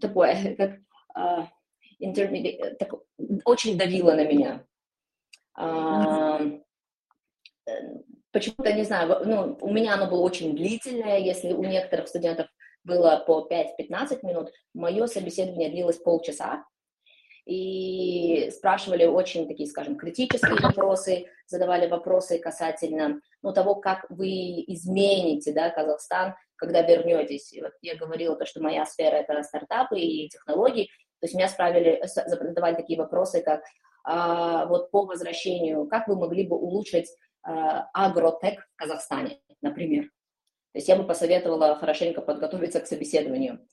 такое, 0.00 0.56
как 0.56 0.78
а, 1.14 1.48
так, 2.78 2.94
очень 3.44 3.78
давило 3.78 4.14
на 4.14 4.24
меня. 4.26 4.66
А, 5.54 6.40
почему-то, 8.32 8.72
не 8.72 8.82
знаю, 8.82 9.20
ну, 9.24 9.56
у 9.60 9.72
меня 9.72 9.94
оно 9.94 10.10
было 10.10 10.20
очень 10.20 10.56
длительное, 10.56 11.18
если 11.18 11.52
у 11.52 11.62
некоторых 11.62 12.08
студентов 12.08 12.48
было 12.82 13.22
по 13.24 13.46
5-15 13.48 14.26
минут, 14.26 14.50
мое 14.74 15.06
собеседование 15.06 15.70
длилось 15.70 15.98
полчаса, 15.98 16.64
и 17.48 18.50
спрашивали 18.50 19.06
очень 19.06 19.48
такие, 19.48 19.68
скажем, 19.68 19.96
критические 19.96 20.60
вопросы, 20.60 21.28
задавали 21.46 21.88
вопросы 21.88 22.38
касательно 22.38 23.22
ну, 23.42 23.54
того, 23.54 23.76
как 23.76 24.04
вы 24.10 24.62
измените 24.66 25.52
да, 25.54 25.70
Казахстан, 25.70 26.34
когда 26.58 26.82
вернетесь. 26.82 27.52
И 27.52 27.62
вот 27.62 27.72
я 27.80 27.96
говорила 27.96 28.36
то, 28.36 28.44
что 28.44 28.60
моя 28.60 28.84
сфера— 28.84 29.14
это 29.16 29.42
стартапы 29.42 29.98
и 29.98 30.28
технологии, 30.28 30.90
то 31.20 31.24
есть 31.24 31.34
меня 31.34 31.48
справили, 31.48 32.02
задавали 32.04 32.74
такие 32.74 32.98
вопросы, 32.98 33.42
как 33.42 33.62
а, 34.04 34.66
вот 34.66 34.90
по 34.90 35.04
возвращению, 35.04 35.86
как 35.86 36.06
вы 36.08 36.16
могли 36.16 36.46
бы 36.46 36.56
улучшить 36.56 37.08
а, 37.42 37.88
агротек 37.92 38.60
в 38.60 38.76
Казахстане, 38.76 39.40
например. 39.60 40.04
То 40.72 40.78
есть 40.78 40.88
я 40.88 40.96
бы 40.96 41.04
посоветовала 41.04 41.74
хорошенько 41.76 42.20
подготовиться 42.20 42.80
к 42.80 42.86
собеседованию. 42.86 43.66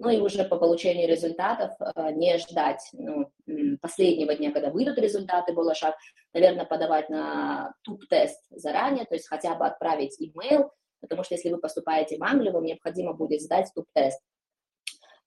Ну 0.00 0.10
и 0.10 0.20
уже 0.20 0.44
по 0.44 0.56
получению 0.56 1.08
результатов 1.08 1.72
э, 1.80 2.12
не 2.12 2.38
ждать 2.38 2.88
ну, 2.92 3.32
последнего 3.80 4.32
дня, 4.32 4.52
когда 4.52 4.70
выйдут 4.70 4.96
результаты, 4.98 5.52
было 5.52 5.74
шаг, 5.74 5.96
наверное, 6.32 6.64
подавать 6.64 7.10
на 7.10 7.74
туп-тест 7.82 8.40
заранее, 8.50 9.06
то 9.06 9.14
есть 9.14 9.26
хотя 9.28 9.56
бы 9.56 9.66
отправить 9.66 10.16
имейл, 10.20 10.70
потому 11.00 11.24
что 11.24 11.34
если 11.34 11.50
вы 11.50 11.58
поступаете 11.58 12.18
в 12.18 12.22
Англию, 12.22 12.52
вам 12.52 12.64
необходимо 12.64 13.12
будет 13.12 13.42
сдать 13.42 13.70
туп-тест. 13.74 14.20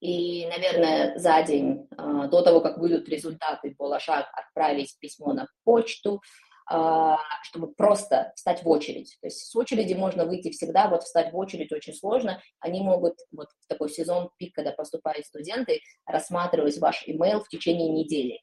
И, 0.00 0.46
наверное, 0.46 1.16
за 1.16 1.42
день 1.42 1.86
э, 1.96 2.28
до 2.28 2.42
того, 2.42 2.60
как 2.60 2.78
выйдут 2.78 3.08
результаты, 3.08 3.74
было 3.78 4.00
шаг 4.00 4.26
отправить 4.32 4.96
письмо 4.98 5.32
на 5.32 5.46
почту, 5.64 6.20
а, 6.66 7.18
чтобы 7.42 7.72
просто 7.74 8.32
встать 8.36 8.62
в 8.62 8.68
очередь. 8.68 9.18
То 9.20 9.26
есть 9.26 9.50
с 9.50 9.56
очереди 9.56 9.94
можно 9.94 10.24
выйти 10.24 10.50
всегда, 10.50 10.88
вот 10.88 11.02
встать 11.02 11.32
в 11.32 11.36
очередь 11.36 11.72
очень 11.72 11.92
сложно. 11.92 12.40
Они 12.60 12.80
могут 12.80 13.14
вот 13.30 13.48
в 13.60 13.66
такой 13.66 13.90
сезон 13.90 14.30
пик, 14.38 14.54
когда 14.54 14.72
поступают 14.72 15.26
студенты, 15.26 15.80
рассматривать 16.06 16.78
ваш 16.78 17.06
email 17.06 17.40
в 17.40 17.48
течение 17.48 17.90
недели. 17.90 18.40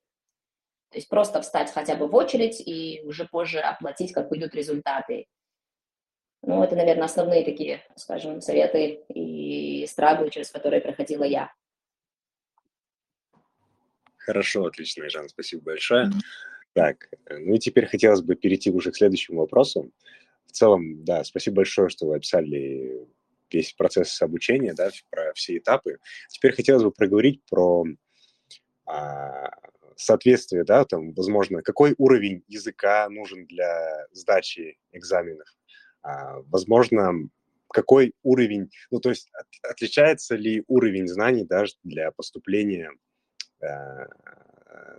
То 0.91 0.98
есть 0.98 1.09
просто 1.09 1.41
встать 1.41 1.71
хотя 1.71 1.95
бы 1.95 2.07
в 2.07 2.15
очередь 2.15 2.62
и 2.65 3.01
уже 3.03 3.25
позже 3.25 3.59
оплатить, 3.59 4.12
как 4.12 4.29
выйдут 4.29 4.53
результаты. 4.53 5.25
Ну, 6.41 6.63
это, 6.63 6.75
наверное, 6.75 7.05
основные 7.05 7.43
такие, 7.43 7.84
скажем, 7.96 8.41
советы 8.41 9.03
и 9.10 9.86
страглы, 9.88 10.29
через 10.29 10.50
которые 10.50 10.81
проходила 10.81 11.24
я. 11.24 11.53
Хорошо, 14.15 14.65
отлично, 14.65 15.10
Жан, 15.10 15.27
спасибо 15.27 15.63
большое. 15.63 16.08
Mm-hmm. 16.08 16.22
Так, 16.74 17.10
э, 17.25 17.38
ну 17.39 17.55
и 17.55 17.60
теперь 17.60 17.88
хотелось 17.88 18.22
бы 18.22 18.36
перейти 18.36 18.72
уже 18.72 18.91
к 18.91 18.96
следующему 18.96 19.39
вопросу. 19.39 19.91
В 20.46 20.51
целом, 20.51 21.03
да, 21.03 21.24
спасибо 21.24 21.58
большое, 21.58 21.89
что 21.89 22.08
вы 22.08 22.17
описали 22.17 23.08
весь 23.51 23.74
процесс 23.74 24.22
обучения, 24.22 24.74
да, 24.74 24.89
про 25.10 25.34
все 25.34 25.58
этапы. 25.58 26.00
Теперь 26.29 26.53
хотелось 26.53 26.84
бы 26.84 26.91
проговорить 26.91 27.41
про 27.50 27.86
а, 28.86 29.51
соответствие, 29.96 30.63
да, 30.63 30.86
там, 30.86 31.13
возможно, 31.13 31.62
какой 31.62 31.96
уровень 31.98 32.43
языка 32.48 33.10
нужен 33.10 33.46
для 33.46 34.08
сдачи 34.12 34.77
экзаменов. 34.91 35.48
А, 36.01 36.39
возможно, 36.47 37.13
какой 37.71 38.13
уровень, 38.23 38.71
ну, 38.91 38.99
то 38.99 39.09
есть 39.09 39.29
от, 39.33 39.71
отличается 39.71 40.35
ли 40.35 40.63
уровень 40.67 41.07
знаний 41.07 41.45
даже 41.45 41.73
для 41.83 42.11
поступления 42.11 42.91
э, 43.61 43.67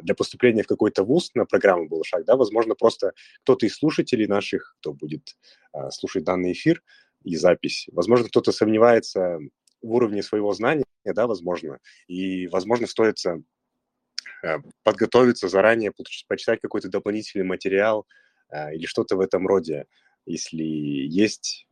для 0.03 0.15
поступления 0.15 0.63
в 0.63 0.67
какой-то 0.67 1.05
вуз 1.05 1.31
на 1.35 1.45
программу 1.45 1.89
был 1.89 2.05
шаг, 2.05 2.25
да, 2.25 2.37
возможно, 2.37 2.75
просто 2.75 3.13
кто-то 3.43 3.67
из 3.67 3.77
слушателей 3.77 4.27
наших, 4.27 4.77
кто 4.81 4.93
будет 4.93 5.37
э, 5.73 5.91
слушать 5.91 6.25
данный 6.25 6.53
эфир 6.53 6.83
и 7.23 7.37
запись, 7.37 7.89
возможно, 7.93 8.29
кто-то 8.29 8.53
сомневается 8.53 9.39
в 9.83 9.93
уровне 9.93 10.23
своего 10.23 10.53
знания, 10.53 10.85
да, 11.05 11.27
возможно, 11.27 11.79
и, 12.07 12.47
возможно, 12.49 12.87
стоит 12.87 13.17
э, 13.27 14.59
подготовиться 14.83 15.49
заранее, 15.49 15.93
почитать 16.29 16.61
какой-то 16.61 16.89
дополнительный 16.89 17.45
материал 17.45 18.07
э, 18.51 18.75
или 18.75 18.87
что-то 18.87 19.17
в 19.17 19.21
этом 19.21 19.47
роде, 19.47 19.87
если 20.31 20.63
есть 20.63 21.67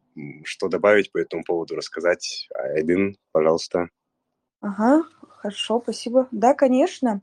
что 0.45 0.69
добавить 0.69 1.12
по 1.12 1.19
этому 1.19 1.45
поводу, 1.45 1.77
рассказать. 1.77 2.49
Айдин, 2.55 3.17
пожалуйста. 3.33 3.88
Ага, 4.61 5.05
хорошо, 5.29 5.81
спасибо. 5.81 6.29
Да, 6.33 6.55
конечно. 6.55 7.21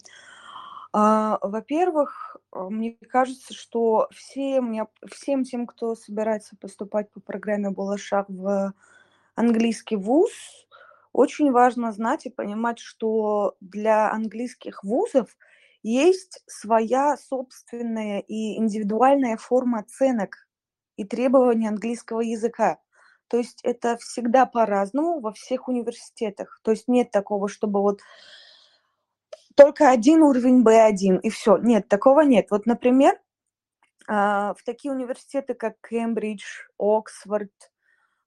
А, 0.93 1.37
во-первых, 1.41 2.37
а, 2.51 2.69
мне 2.69 2.97
кажется, 3.09 3.53
что 3.53 4.07
всем, 4.11 4.87
всем 5.11 5.43
тем, 5.43 5.67
кто 5.67 5.95
собирается 5.95 6.55
поступать 6.55 7.11
по 7.11 7.19
программе 7.19 7.69
Балашах 7.69 8.25
в 8.29 8.73
английский 9.35 9.97
вуз, 9.97 10.31
очень 11.11 11.51
важно 11.51 11.91
знать 11.91 12.25
и 12.25 12.29
понимать, 12.29 12.79
что 12.79 13.55
для 13.59 14.11
английских 14.11 14.83
вузов 14.83 15.35
есть 15.83 16.41
своя 16.47 17.17
собственная 17.17 18.19
и 18.19 18.57
индивидуальная 18.57 19.37
форма 19.37 19.79
оценок 19.79 20.44
и 20.97 21.03
требований 21.03 21.67
английского 21.67 22.21
языка. 22.21 22.79
То 23.27 23.37
есть 23.37 23.59
это 23.63 23.97
всегда 23.97 24.45
по-разному 24.45 25.19
во 25.19 25.33
всех 25.33 25.67
университетах. 25.67 26.59
То 26.63 26.71
есть 26.71 26.87
нет 26.87 27.11
такого, 27.11 27.49
чтобы 27.49 27.81
вот 27.81 27.99
только 29.55 29.89
один 29.89 30.21
уровень 30.21 30.63
B1 30.63 31.21
и 31.21 31.29
все. 31.29 31.57
Нет, 31.57 31.87
такого 31.87 32.21
нет. 32.21 32.47
Вот, 32.51 32.65
например, 32.65 33.19
а, 34.07 34.53
в 34.53 34.63
такие 34.63 34.93
университеты, 34.93 35.53
как 35.53 35.75
Кембридж, 35.87 36.43
Оксфорд, 36.77 37.51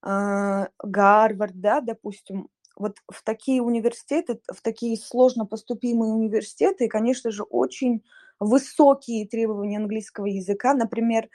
а, 0.03 0.69
Гарвард, 0.83 1.61
да, 1.61 1.81
допустим, 1.81 2.49
вот 2.77 2.97
в 3.11 3.23
такие 3.23 3.61
университеты, 3.61 4.41
в 4.53 4.63
такие 4.63 4.97
сложно 4.97 5.47
поступимые 5.47 6.13
университеты, 6.13 6.89
конечно 6.89 7.31
же, 7.31 7.43
очень 7.43 8.05
высокие 8.41 9.27
требования 9.27 9.79
английского 9.79 10.27
языка. 10.27 10.75
Например, 10.75 11.29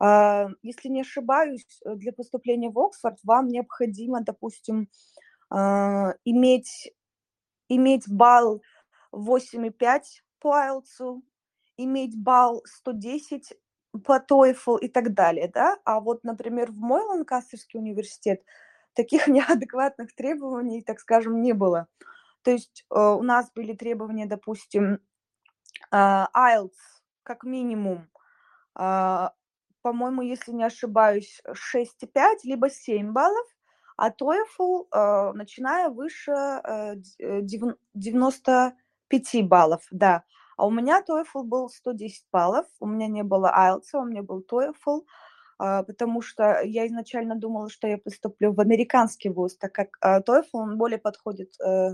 если 0.00 0.88
не 0.88 1.00
ошибаюсь, 1.00 1.80
для 1.84 2.12
поступления 2.12 2.70
в 2.70 2.78
Оксфорд 2.78 3.18
вам 3.24 3.48
необходимо, 3.48 4.20
допустим, 4.22 4.88
иметь, 5.50 6.92
иметь 7.68 8.04
балл 8.08 8.62
8,5 9.12 10.00
по 10.40 10.54
IELTS, 10.54 11.20
иметь 11.78 12.16
балл 12.16 12.62
110 12.64 13.54
по 14.04 14.18
TOEFL 14.18 14.78
и 14.80 14.88
так 14.88 15.14
далее, 15.14 15.50
да, 15.52 15.78
а 15.84 16.00
вот, 16.00 16.24
например, 16.24 16.70
в 16.70 16.76
мой 16.76 17.02
Ланкастерский 17.02 17.78
университет 17.78 18.42
таких 18.94 19.26
неадекватных 19.28 20.14
требований, 20.14 20.82
так 20.82 21.00
скажем, 21.00 21.40
не 21.40 21.52
было. 21.52 21.86
То 22.42 22.50
есть 22.50 22.84
э, 22.90 22.98
у 22.98 23.22
нас 23.22 23.50
были 23.54 23.74
требования, 23.74 24.26
допустим, 24.26 25.00
э, 25.90 25.96
IELTS 25.96 26.76
как 27.22 27.44
минимум, 27.44 28.08
э, 28.78 29.28
по-моему, 29.88 30.20
если 30.20 30.52
не 30.52 30.64
ошибаюсь, 30.64 31.40
6,5 31.74 32.40
либо 32.44 32.68
7 32.68 33.12
баллов, 33.12 33.46
а 33.96 34.10
TOEFL, 34.10 34.86
э, 34.92 35.32
начиная 35.32 35.88
выше 35.88 36.32
э, 36.32 36.96
90 37.94 38.74
5 39.08 39.48
баллов, 39.48 39.80
да. 39.90 40.24
А 40.58 40.66
у 40.66 40.70
меня 40.70 41.02
TOEFL 41.08 41.44
был 41.44 41.70
110 41.70 42.26
баллов, 42.30 42.66
у 42.80 42.86
меня 42.86 43.06
не 43.06 43.22
было 43.22 43.50
IELTS, 43.56 43.94
у 43.94 44.04
меня 44.04 44.22
был 44.22 44.44
TOEFL, 44.50 45.04
а, 45.58 45.82
потому 45.84 46.20
что 46.20 46.60
я 46.62 46.86
изначально 46.86 47.36
думала, 47.36 47.70
что 47.70 47.88
я 47.88 47.96
поступлю 47.96 48.52
в 48.52 48.60
американский 48.60 49.30
вуз, 49.30 49.56
так 49.56 49.72
как 49.72 49.88
TOEFL, 50.04 50.44
он 50.52 50.76
более 50.76 50.98
подходит 50.98 51.54
э, 51.64 51.92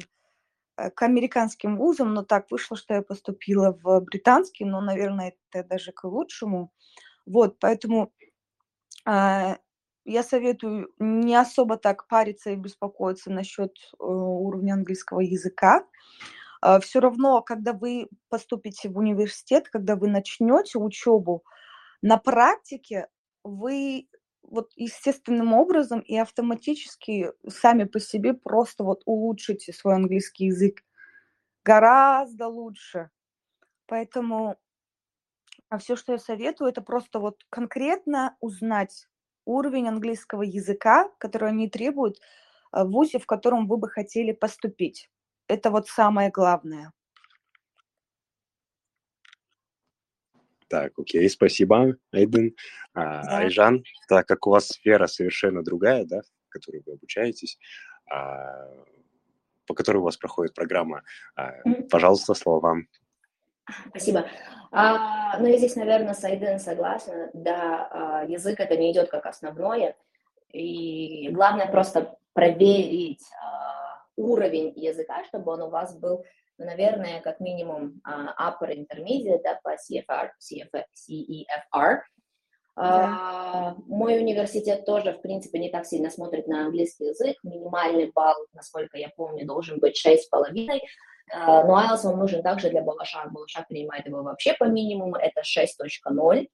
э, 0.78 0.90
к 0.90 1.02
американским 1.02 1.76
вузам, 1.76 2.12
но 2.12 2.24
так 2.24 2.50
вышло, 2.50 2.76
что 2.76 2.94
я 2.94 3.02
поступила 3.02 3.78
в 3.80 4.00
британский, 4.00 4.64
но, 4.64 4.80
наверное, 4.80 5.34
это 5.52 5.68
даже 5.68 5.92
к 5.92 6.02
лучшему. 6.02 6.72
Вот, 7.26 7.58
поэтому 7.58 8.12
а, 9.04 9.58
я 10.04 10.22
советую 10.22 10.90
не 10.98 11.34
особо 11.34 11.76
так 11.76 12.06
париться 12.08 12.50
и 12.50 12.56
беспокоиться 12.56 13.30
насчет 13.30 13.72
э, 13.98 14.04
уровня 14.04 14.74
английского 14.74 15.20
языка. 15.20 15.86
А, 16.60 16.80
все 16.80 17.00
равно, 17.00 17.42
когда 17.42 17.72
вы 17.72 18.08
поступите 18.28 18.88
в 18.88 18.98
университет, 18.98 19.68
когда 19.68 19.96
вы 19.96 20.08
начнете 20.08 20.78
учебу, 20.78 21.44
на 22.02 22.18
практике 22.18 23.08
вы 23.44 24.08
вот 24.42 24.70
естественным 24.76 25.54
образом 25.54 26.00
и 26.00 26.16
автоматически 26.16 27.32
сами 27.48 27.84
по 27.84 28.00
себе 28.00 28.34
просто 28.34 28.84
вот 28.84 29.02
улучшите 29.06 29.72
свой 29.72 29.94
английский 29.94 30.46
язык 30.46 30.82
гораздо 31.64 32.48
лучше. 32.48 33.10
Поэтому 33.86 34.56
а 35.74 35.78
все, 35.78 35.96
что 35.96 36.12
я 36.12 36.18
советую, 36.18 36.70
это 36.70 36.82
просто 36.82 37.18
вот 37.18 37.42
конкретно 37.50 38.36
узнать 38.38 39.08
уровень 39.44 39.88
английского 39.88 40.42
языка, 40.42 41.10
который 41.18 41.48
они 41.48 41.68
требуют 41.68 42.20
в 42.70 42.84
ВУЗе, 42.84 43.18
в 43.18 43.26
котором 43.26 43.66
вы 43.66 43.76
бы 43.76 43.88
хотели 43.88 44.30
поступить. 44.30 45.10
Это 45.48 45.70
вот 45.70 45.88
самое 45.88 46.30
главное. 46.30 46.92
Так, 50.68 50.96
окей, 50.96 51.28
спасибо, 51.28 51.96
Эйден. 52.12 52.54
А, 52.94 53.24
да. 53.24 53.38
Айжан, 53.38 53.82
так 54.08 54.28
как 54.28 54.46
у 54.46 54.50
вас 54.50 54.68
сфера 54.68 55.08
совершенно 55.08 55.64
другая, 55.64 56.04
да, 56.04 56.22
в 56.22 56.48
которой 56.50 56.82
вы 56.86 56.92
обучаетесь, 56.92 57.58
а, 58.08 58.68
по 59.66 59.74
которой 59.74 59.96
у 59.96 60.04
вас 60.04 60.16
проходит 60.16 60.54
программа, 60.54 61.02
а, 61.34 61.52
пожалуйста, 61.90 62.34
слово 62.34 62.60
вам. 62.60 62.88
Спасибо. 63.88 64.26
А, 64.70 65.38
ну, 65.38 65.46
я 65.46 65.56
здесь, 65.56 65.76
наверное, 65.76 66.14
с 66.14 66.24
Айден 66.24 66.58
согласна. 66.58 67.30
Да, 67.32 67.88
а, 67.90 68.24
язык 68.24 68.60
это 68.60 68.76
не 68.76 68.92
идет 68.92 69.10
как 69.10 69.26
основное. 69.26 69.96
И 70.52 71.28
главное 71.30 71.66
просто 71.66 72.16
проверить 72.32 73.22
а, 73.40 74.02
уровень 74.16 74.72
языка, 74.76 75.24
чтобы 75.24 75.52
он 75.52 75.62
у 75.62 75.70
вас 75.70 75.96
был, 75.96 76.24
ну, 76.58 76.66
наверное, 76.66 77.20
как 77.20 77.40
минимум 77.40 78.00
uh, 78.06 78.28
upper 78.38 78.72
intermediate, 78.72 79.42
да, 79.42 79.58
по 79.62 79.74
CFR, 79.74 80.30
CF, 80.38 80.84
CEFR. 80.94 81.98
Да. 82.76 83.76
Мой 83.86 84.18
университет 84.18 84.84
тоже, 84.84 85.12
в 85.12 85.20
принципе, 85.20 85.58
не 85.58 85.68
так 85.68 85.86
сильно 85.86 86.10
смотрит 86.10 86.46
на 86.46 86.66
английский 86.66 87.06
язык. 87.06 87.36
Минимальный 87.42 88.10
балл, 88.12 88.36
насколько 88.52 88.98
я 88.98 89.10
помню, 89.16 89.46
должен 89.46 89.78
быть 89.78 90.00
6,5. 90.04 90.80
Но 91.32 91.80
IELTS 91.80 92.02
вам 92.04 92.18
нужен 92.18 92.42
также 92.42 92.70
для 92.70 92.82
Балашах. 92.82 93.32
Балашах 93.32 93.66
принимает 93.68 94.06
его 94.06 94.22
вообще 94.22 94.54
по 94.54 94.64
минимуму, 94.64 95.16
это 95.16 95.40
6.0. 95.40 96.48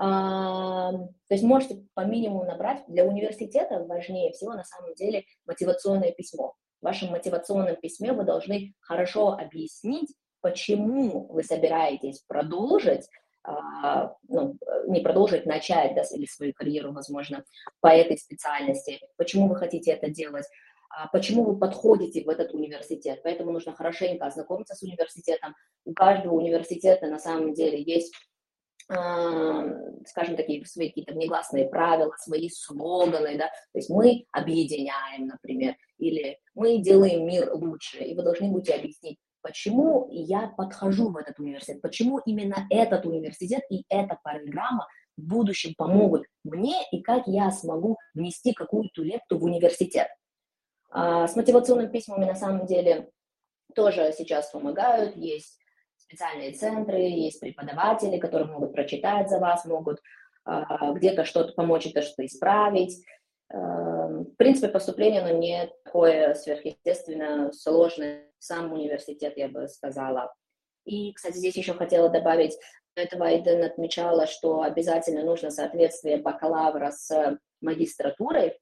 Uh, 0.00 0.92
то 0.92 1.34
есть 1.34 1.42
можете 1.42 1.84
по 1.94 2.02
минимуму 2.02 2.44
набрать. 2.44 2.84
Для 2.86 3.04
университета 3.04 3.82
важнее 3.82 4.30
всего 4.30 4.52
на 4.52 4.62
самом 4.62 4.94
деле 4.94 5.24
мотивационное 5.44 6.12
письмо 6.12 6.54
в 6.80 6.84
вашем 6.84 7.10
мотивационном 7.10 7.76
письме 7.76 8.12
вы 8.12 8.24
должны 8.24 8.74
хорошо 8.80 9.32
объяснить, 9.32 10.14
почему 10.40 11.26
вы 11.28 11.42
собираетесь 11.42 12.22
продолжить, 12.26 13.08
а, 13.42 14.14
ну, 14.28 14.56
не 14.86 15.00
продолжить, 15.00 15.46
начать 15.46 15.94
да, 15.94 16.02
или 16.12 16.26
свою 16.26 16.52
карьеру, 16.52 16.92
возможно, 16.92 17.44
по 17.80 17.88
этой 17.88 18.18
специальности, 18.18 19.00
почему 19.16 19.48
вы 19.48 19.56
хотите 19.56 19.92
это 19.92 20.10
делать, 20.10 20.46
а, 20.46 20.77
почему 21.06 21.44
вы 21.44 21.58
подходите 21.58 22.24
в 22.24 22.28
этот 22.28 22.52
университет. 22.52 23.20
Поэтому 23.22 23.52
нужно 23.52 23.72
хорошенько 23.72 24.26
ознакомиться 24.26 24.74
с 24.74 24.82
университетом. 24.82 25.54
У 25.84 25.92
каждого 25.92 26.34
университета 26.34 27.06
на 27.06 27.18
самом 27.18 27.54
деле 27.54 27.80
есть 27.80 28.12
скажем, 30.06 30.36
такие 30.36 30.64
свои 30.64 30.88
какие-то 30.88 31.14
негласные 31.14 31.68
правила, 31.68 32.10
свои 32.16 32.48
слоганы, 32.48 33.36
да, 33.36 33.48
то 33.48 33.78
есть 33.78 33.90
мы 33.90 34.24
объединяем, 34.32 35.26
например, 35.26 35.76
или 35.98 36.38
мы 36.54 36.78
делаем 36.78 37.26
мир 37.26 37.52
лучше, 37.52 37.98
и 37.98 38.14
вы 38.14 38.22
должны 38.22 38.48
будете 38.48 38.74
объяснить, 38.74 39.18
почему 39.42 40.08
я 40.10 40.48
подхожу 40.56 41.10
в 41.10 41.18
этот 41.18 41.38
университет, 41.38 41.82
почему 41.82 42.18
именно 42.20 42.66
этот 42.70 43.04
университет 43.04 43.60
и 43.70 43.84
эта 43.90 44.18
программа 44.22 44.86
в 45.18 45.22
будущем 45.22 45.74
помогут 45.76 46.24
мне, 46.44 46.76
и 46.90 47.02
как 47.02 47.26
я 47.26 47.50
смогу 47.50 47.98
внести 48.14 48.54
какую-то 48.54 49.02
лепту 49.02 49.38
в 49.38 49.44
университет. 49.44 50.08
С 50.90 51.36
мотивационными 51.36 51.90
письмами 51.90 52.24
на 52.24 52.34
самом 52.34 52.66
деле 52.66 53.10
тоже 53.74 54.12
сейчас 54.16 54.50
помогают. 54.50 55.16
Есть 55.16 55.58
специальные 55.96 56.52
центры, 56.52 56.98
есть 56.98 57.40
преподаватели, 57.40 58.18
которые 58.18 58.48
могут 58.48 58.72
прочитать 58.72 59.28
за 59.28 59.38
вас, 59.38 59.64
могут 59.66 60.00
где-то 60.46 61.24
что-то 61.24 61.52
помочь, 61.52 61.86
это 61.86 62.00
что-то 62.00 62.24
исправить. 62.24 63.04
Эм, 63.50 64.24
в 64.24 64.36
принципе, 64.36 64.68
поступление, 64.68 65.22
но 65.22 65.30
не 65.30 65.70
такое 65.84 66.34
сверхъестественно 66.34 67.50
сложное. 67.52 68.24
Сам 68.38 68.72
университет, 68.72 69.36
я 69.36 69.48
бы 69.48 69.66
сказала. 69.68 70.32
И, 70.84 71.12
кстати, 71.12 71.36
здесь 71.36 71.56
еще 71.56 71.74
хотела 71.74 72.08
добавить, 72.08 72.56
этого 72.94 73.26
Айден 73.26 73.64
отмечала, 73.64 74.26
что 74.26 74.62
обязательно 74.62 75.22
нужно 75.24 75.50
соответствие 75.50 76.18
бакалавра 76.18 76.90
с 76.90 77.38
магистратурой. 77.60 78.58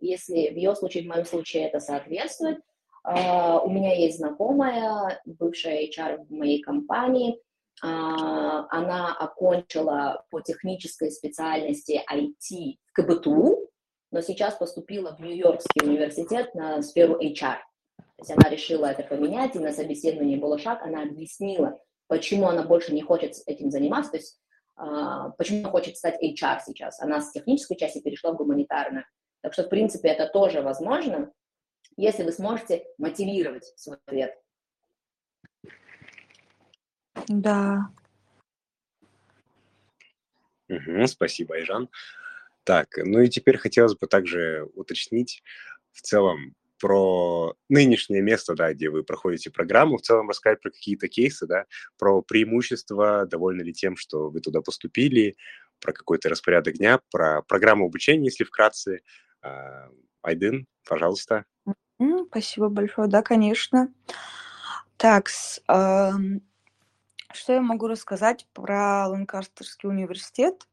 Если 0.00 0.50
в 0.50 0.56
ее 0.56 0.74
случае, 0.74 1.04
в 1.04 1.08
моем 1.08 1.24
случае 1.24 1.64
это 1.64 1.80
соответствует, 1.80 2.60
Uh, 3.08 3.60
у 3.64 3.70
меня 3.70 3.94
есть 3.94 4.18
знакомая, 4.18 5.22
бывшая 5.24 5.86
HR 5.88 6.26
в 6.26 6.30
моей 6.30 6.60
компании, 6.60 7.40
uh, 7.82 8.66
она 8.68 9.16
окончила 9.16 10.24
по 10.30 10.40
технической 10.40 11.10
специальности 11.10 12.02
IT 12.12 12.76
в 12.84 12.92
КБТУ, 12.92 13.70
но 14.10 14.20
сейчас 14.20 14.56
поступила 14.56 15.16
в 15.16 15.20
Нью-Йоркский 15.20 15.86
университет 15.86 16.54
на 16.54 16.82
сферу 16.82 17.14
HR. 17.14 17.58
То 17.96 18.04
есть 18.18 18.30
она 18.30 18.50
решила 18.50 18.86
это 18.86 19.02
поменять, 19.04 19.54
и 19.56 19.60
на 19.60 19.72
собеседовании 19.72 20.36
было 20.36 20.58
шаг, 20.58 20.82
она 20.82 21.02
объяснила, 21.02 21.80
почему 22.08 22.48
она 22.48 22.62
больше 22.62 22.92
не 22.92 23.00
хочет 23.00 23.36
этим 23.46 23.70
заниматься, 23.70 24.10
то 24.10 24.16
есть 24.18 24.38
uh, 24.78 25.32
почему 25.38 25.60
она 25.60 25.70
хочет 25.70 25.96
стать 25.96 26.22
HR 26.22 26.58
сейчас. 26.66 27.00
Она 27.00 27.22
с 27.22 27.30
технической 27.30 27.78
части 27.78 28.00
перешла 28.00 28.32
в 28.32 28.36
гуманитарную. 28.36 29.06
Так 29.40 29.52
что, 29.52 29.64
в 29.64 29.68
принципе, 29.68 30.08
это 30.08 30.26
тоже 30.26 30.62
возможно, 30.62 31.32
если 31.96 32.24
вы 32.24 32.32
сможете 32.32 32.84
мотивировать 32.98 33.72
свой 33.76 33.98
ответ. 34.06 34.34
Да. 37.28 37.90
Угу, 40.68 41.06
спасибо, 41.06 41.56
Айжан. 41.56 41.88
Так, 42.64 42.98
ну 42.98 43.20
и 43.20 43.28
теперь 43.28 43.56
хотелось 43.56 43.96
бы 43.96 44.06
также 44.06 44.68
уточнить 44.74 45.42
в 45.92 46.02
целом 46.02 46.54
про 46.78 47.54
нынешнее 47.68 48.22
место, 48.22 48.54
да, 48.54 48.72
где 48.72 48.88
вы 48.90 49.02
проходите 49.02 49.50
программу, 49.50 49.96
в 49.96 50.02
целом 50.02 50.28
рассказать 50.28 50.60
про 50.60 50.70
какие-то 50.70 51.08
кейсы, 51.08 51.46
да, 51.46 51.66
про 51.98 52.22
преимущества, 52.22 53.26
довольны 53.26 53.62
ли 53.62 53.72
тем, 53.72 53.96
что 53.96 54.30
вы 54.30 54.40
туда 54.40 54.60
поступили, 54.60 55.36
про 55.80 55.92
какой-то 55.92 56.28
распорядок 56.28 56.74
дня, 56.74 57.00
про 57.10 57.42
программу 57.42 57.86
обучения, 57.86 58.26
если 58.26 58.44
вкратце. 58.44 59.00
А, 59.42 59.88
Айдын, 60.22 60.66
пожалуйста. 60.86 61.44
Спасибо 62.28 62.68
большое. 62.68 63.08
Да, 63.08 63.22
конечно. 63.22 63.92
Так, 64.96 65.28
что 65.28 66.20
я 67.48 67.60
могу 67.60 67.86
рассказать 67.86 68.46
про 68.52 69.08
Ланкастерский 69.08 69.88
университет? 69.88 70.66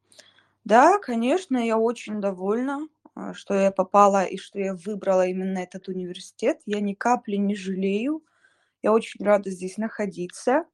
Да, 0.64 0.98
конечно, 1.00 1.58
я 1.58 1.78
очень 1.78 2.20
довольна, 2.20 2.88
а, 3.14 3.34
что 3.36 3.54
я 3.54 3.72
попала 3.72 4.24
и 4.24 4.38
что 4.38 4.60
я 4.60 4.74
выбрала 4.74 5.28
именно 5.28 5.60
этот 5.60 5.88
университет. 5.88 6.60
Я 6.66 6.80
ни 6.82 6.94
капли 6.94 7.36
не 7.36 7.56
жалею. 7.56 8.24
Я 8.82 8.92
очень 8.92 9.24
рада 9.24 9.52
здесь 9.52 9.78
находиться. 9.78 10.66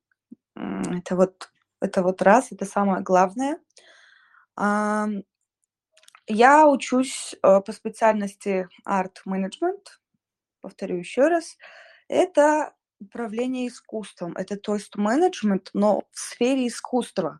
Это 0.55 1.15
вот, 1.15 1.51
это 1.81 2.03
вот 2.03 2.21
раз, 2.21 2.51
это 2.51 2.65
самое 2.65 3.03
главное. 3.03 3.59
Я 6.27 6.67
учусь 6.67 7.35
э, 7.41 7.61
по 7.61 7.71
специальности 7.71 8.67
арт-менеджмент, 8.85 9.99
повторю 10.61 10.97
еще 10.97 11.27
раз. 11.27 11.57
Это 12.07 12.73
управление 12.99 13.67
искусством, 13.67 14.33
это 14.35 14.57
то 14.57 14.75
есть 14.75 14.95
менеджмент, 14.95 15.71
но 15.73 16.03
в 16.11 16.19
сфере 16.19 16.67
искусства. 16.67 17.39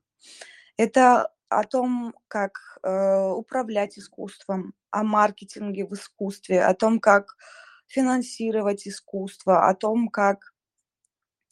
Это 0.77 1.31
о 1.49 1.63
том, 1.63 2.15
как 2.27 2.79
э, 2.81 3.29
управлять 3.29 3.99
искусством, 3.99 4.73
о 4.89 5.03
маркетинге 5.03 5.85
в 5.85 5.93
искусстве, 5.93 6.63
о 6.63 6.73
том, 6.73 6.99
как 6.99 7.35
финансировать 7.87 8.87
искусство, 8.87 9.67
о 9.67 9.75
том, 9.75 10.07
как 10.07 10.53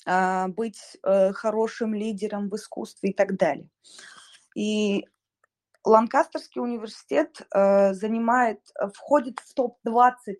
э, 0.05 0.47
быть 0.47 0.97
э, 1.03 1.33
хорошим 1.33 1.93
лидером 1.93 2.49
в 2.49 2.55
искусстве 2.55 3.11
и 3.11 3.13
так 3.13 3.37
далее. 3.37 3.69
И 4.55 5.05
Ланкастерский 5.89 6.61
университет 6.61 7.41
э, 7.53 7.93
занимает, 7.93 8.59
входит 8.93 9.39
в 9.39 9.53
топ-20 9.53 10.35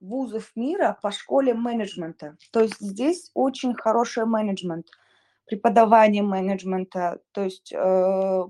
вузов 0.00 0.50
мира 0.54 0.98
по 1.02 1.10
школе 1.10 1.54
менеджмента. 1.54 2.36
То 2.52 2.60
есть 2.60 2.78
здесь 2.80 3.30
очень 3.34 3.74
хороший 3.74 4.26
менеджмент, 4.26 4.86
преподавание 5.46 6.22
менеджмента, 6.22 7.20
то 7.32 7.42
есть 7.42 7.72
э, 7.72 8.44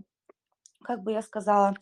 как 0.83 1.03
бы 1.03 1.13
я 1.13 1.23
сказала, 1.23 1.75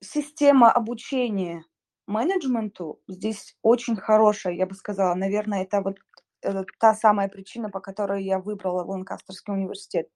система 0.00 0.70
обучения 0.70 1.64
менеджменту 2.06 3.00
здесь 3.08 3.56
очень 3.62 3.96
хорошая, 3.96 4.54
я 4.54 4.66
бы 4.66 4.74
сказала. 4.74 5.14
Наверное, 5.14 5.62
это 5.62 5.80
вот 5.80 5.98
это 6.42 6.66
та 6.78 6.94
самая 6.94 7.28
причина, 7.28 7.70
по 7.70 7.80
которой 7.80 8.22
я 8.22 8.38
выбрала 8.38 8.84
Ланкастерский 8.84 9.52
университет. 9.52 10.08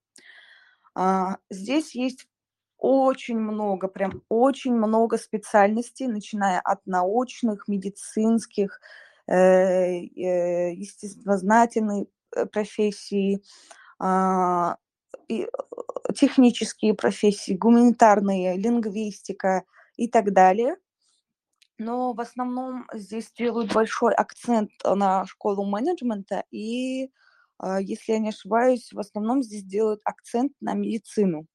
А, 0.99 1.37
здесь 1.49 1.95
есть 1.95 2.27
очень 2.77 3.39
много, 3.39 3.87
прям 3.87 4.23
очень 4.29 4.75
много 4.75 5.17
специальностей, 5.17 6.09
начиная 6.09 6.61
от 6.61 6.85
научных, 6.87 7.69
медицинских, 7.69 8.81
э, 9.29 9.35
э, 9.37 10.75
естествознательной 10.75 12.09
э, 12.35 12.47
профессии, 12.47 13.45
а, 14.01 14.79
э, 15.29 15.47
технические 16.17 16.95
профессии, 16.95 17.53
гуманитарные, 17.55 18.57
лингвистика 18.57 19.63
и 19.97 20.09
так 20.09 20.33
далее. 20.33 20.77
Но 21.79 22.13
в 22.13 22.21
основном 22.21 22.87
здесь 22.93 23.31
делают 23.39 23.73
большой 23.73 24.15
акцент 24.15 24.73
на 24.85 25.25
школу 25.27 25.65
менеджмента, 25.65 26.43
и, 26.51 27.05
а, 27.07 27.11
если 27.81 28.13
я 28.13 28.19
не 28.19 28.29
ошибаюсь, 28.31 28.93
в 28.93 28.99
основном 28.99 29.43
здесь 29.43 29.65
делают 29.65 30.01
акцент 30.05 30.53
на 30.61 30.75
медицину. 30.75 31.47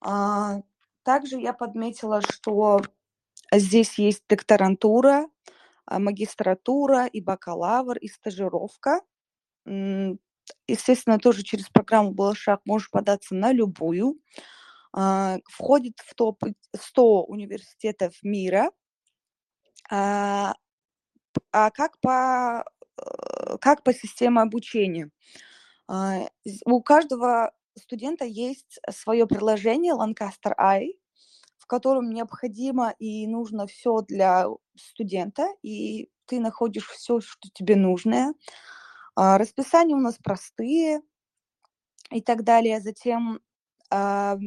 А, 0.00 0.62
также 1.02 1.38
я 1.40 1.52
подметила, 1.52 2.20
что 2.22 2.80
здесь 3.52 3.98
есть 3.98 4.24
докторантура, 4.28 5.26
а, 5.86 5.98
магистратура 5.98 7.06
и 7.06 7.20
бакалавр, 7.20 7.98
и 7.98 8.08
стажировка 8.08 9.00
естественно, 10.66 11.18
тоже 11.18 11.42
через 11.42 11.68
программу 11.68 12.12
«Балашах» 12.12 12.60
можешь 12.64 12.90
податься 12.90 13.34
на 13.34 13.52
любую. 13.52 14.18
А, 14.92 15.38
входит 15.48 15.98
в 16.04 16.14
топ-100 16.14 17.24
университетов 17.26 18.14
мира. 18.22 18.70
А, 19.90 20.54
а 21.50 21.70
как 21.70 21.98
по, 22.00 22.64
э, 22.98 23.02
как 23.60 23.82
по 23.82 23.92
системе 23.92 24.40
обучения? 24.42 25.10
А, 25.88 26.28
у 26.64 26.82
каждого 26.82 27.52
студента 27.76 28.24
есть 28.24 28.78
свое 28.90 29.26
приложение 29.26 29.94
Lancaster 29.94 30.54
Eye, 30.58 30.92
в 31.58 31.66
котором 31.66 32.10
необходимо 32.10 32.94
и 32.98 33.26
нужно 33.26 33.66
все 33.66 34.02
для 34.02 34.46
студента, 34.76 35.48
и 35.62 36.10
ты 36.26 36.40
находишь 36.40 36.88
все, 36.88 37.20
что 37.20 37.48
тебе 37.54 37.76
нужно. 37.76 38.34
А, 39.14 39.38
расписания 39.38 39.94
у 39.94 40.00
нас 40.00 40.16
простые 40.22 41.02
и 42.10 42.20
так 42.20 42.44
далее. 42.44 42.80
Затем, 42.80 43.40
а, 43.90 44.38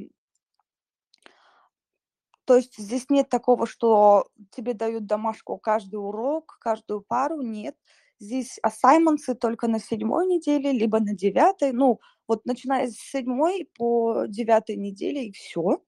то 2.45 2.55
есть 2.55 2.77
здесь 2.77 3.09
нет 3.09 3.29
такого, 3.29 3.65
что 3.65 4.27
тебе 4.51 4.73
дают 4.73 5.05
домашку 5.07 5.57
каждый 5.57 5.95
урок, 5.95 6.57
каждую 6.59 7.01
пару, 7.01 7.41
нет. 7.41 7.75
Здесь 8.19 8.59
assignments 8.65 9.33
только 9.39 9.67
на 9.67 9.79
седьмой 9.79 10.27
неделе, 10.27 10.71
либо 10.71 10.99
на 10.99 11.13
девятой. 11.13 11.73
Ну, 11.73 11.99
вот 12.27 12.45
начиная 12.45 12.87
с 12.87 12.95
седьмой 12.95 13.69
по 13.77 14.25
девятой 14.27 14.77
неделе 14.77 15.27
и 15.27 15.31
все. 15.31 15.81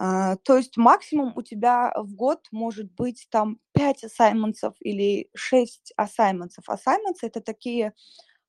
Uh, 0.00 0.38
то 0.44 0.56
есть 0.56 0.78
максимум 0.78 1.34
у 1.36 1.42
тебя 1.42 1.92
в 1.94 2.14
год 2.14 2.46
может 2.52 2.90
быть 2.94 3.26
там 3.30 3.58
5 3.74 4.04
ассайментов 4.04 4.74
или 4.80 5.28
6 5.34 5.92
ассайментов. 5.96 6.64
Assignments– 6.70 7.18
это 7.22 7.42
такие 7.42 7.92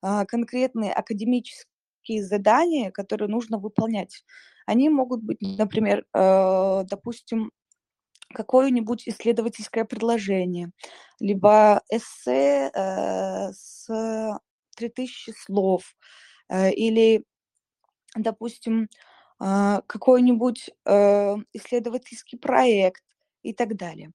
uh, 0.05 0.25
конкретные 0.25 0.93
академические 0.93 2.23
задания, 2.23 2.91
которые 2.91 3.27
нужно 3.27 3.57
выполнять. 3.57 4.23
Они 4.65 4.87
могут 4.89 5.23
быть, 5.23 5.39
например, 5.41 6.05
uh, 6.15 6.85
допустим, 6.85 7.51
какое-нибудь 8.32 9.08
исследовательское 9.08 9.86
предложение, 9.86 10.72
либо 11.20 11.82
эссе 11.89 12.72
с 13.54 13.88
3000 14.76 15.34
слов, 15.38 15.96
или, 16.50 17.24
допустим, 18.15 18.89
а, 19.44 19.82
какой-нибудь 19.88 20.70
э, 20.86 21.36
исследовательский 21.54 22.38
проект 22.38 23.04
и 23.41 23.54
так 23.54 23.76
далее. 23.76 24.12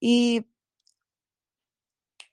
И 0.00 0.44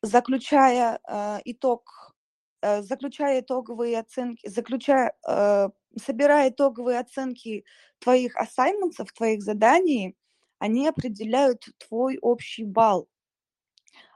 заключая 0.01 0.99
э, 1.07 1.39
итог, 1.45 2.15
э, 2.63 2.81
заключая 2.81 3.41
итоговые 3.41 3.99
оценки, 3.99 4.47
заключая, 4.49 5.13
э, 5.27 5.69
собирая 6.03 6.49
итоговые 6.49 6.97
оценки 6.97 7.63
твоих 7.99 8.35
ассайментов, 8.37 9.13
твоих 9.13 9.43
заданий, 9.43 10.15
они 10.65 10.87
определяют 10.87 11.63
твой 11.77 12.17
общий 12.21 12.63
балл. 12.65 13.07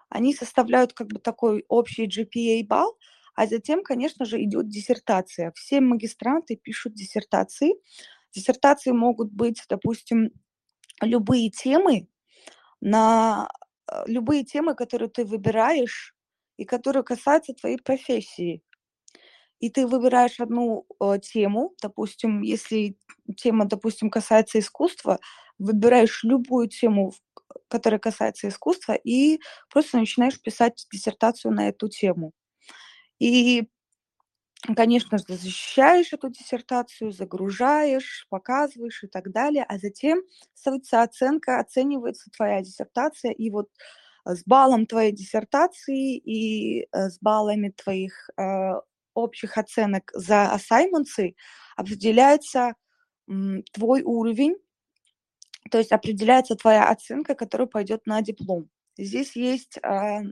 Они 0.09 0.33
составляют 0.33 0.93
как 0.93 1.07
бы 1.07 1.19
такой 1.19 1.63
общий 1.67 2.07
GPA 2.07 2.65
балл, 2.65 2.97
а 3.35 3.45
затем, 3.45 3.83
конечно 3.83 4.25
же, 4.25 4.43
идет 4.43 4.67
диссертация. 4.67 5.51
Все 5.55 5.79
магистранты 5.79 6.55
пишут 6.55 6.95
диссертации. 6.95 7.75
Диссертации 8.33 8.91
могут 8.91 9.31
быть, 9.31 9.61
допустим, 9.69 10.31
любые 11.01 11.51
темы 11.51 12.07
на 12.81 13.49
э, 13.91 14.03
любые 14.07 14.43
темы, 14.43 14.75
которые 14.75 15.09
ты 15.09 15.25
выбираешь 15.25 16.15
и 16.57 16.65
которые 16.65 17.03
касаются 17.03 17.53
твоей 17.53 17.77
профессии. 17.77 18.63
И 19.59 19.69
ты 19.69 19.87
выбираешь 19.87 20.39
одну 20.39 20.85
э, 21.01 21.19
тему, 21.21 21.73
допустим, 21.81 22.41
если 22.41 22.97
тема, 23.37 23.65
допустим, 23.65 24.09
касается 24.09 24.59
искусства, 24.59 25.19
выбираешь 25.57 26.23
любую 26.23 26.69
тему, 26.69 27.13
которая 27.67 27.99
касается 27.99 28.47
искусства, 28.49 28.93
и 28.93 29.39
просто 29.69 29.97
начинаешь 29.97 30.41
писать 30.41 30.85
диссертацию 30.91 31.53
на 31.53 31.69
эту 31.69 31.89
тему. 31.89 32.31
И, 33.19 33.67
конечно 34.75 35.17
же, 35.17 35.23
защищаешь 35.27 36.13
эту 36.13 36.29
диссертацию, 36.29 37.11
загружаешь, 37.11 38.25
показываешь 38.29 39.03
и 39.03 39.07
так 39.07 39.31
далее, 39.31 39.63
а 39.67 39.77
затем 39.77 40.19
ставится 40.53 41.01
оценка, 41.01 41.59
оценивается 41.59 42.29
твоя 42.35 42.61
диссертация, 42.61 43.31
и 43.31 43.49
вот 43.49 43.69
с 44.25 44.43
баллом 44.45 44.85
твоей 44.85 45.11
диссертации 45.13 46.17
и 46.17 46.81
э, 46.91 47.09
с 47.09 47.19
баллами 47.19 47.69
твоих 47.69 48.29
э, 48.37 48.73
общих 49.19 49.57
оценок 49.57 50.11
за 50.13 50.51
ассайменты 50.51 51.35
определяется 51.75 52.73
твой 53.73 54.01
уровень, 54.01 54.55
то 55.69 55.77
есть 55.77 55.91
определяется 55.91 56.55
твоя 56.55 56.89
оценка, 56.89 57.35
которая 57.35 57.67
пойдет 57.67 58.05
на 58.07 58.21
диплом. 58.21 58.69
Здесь 58.97 59.35
есть 59.35 59.77
э, 59.77 60.23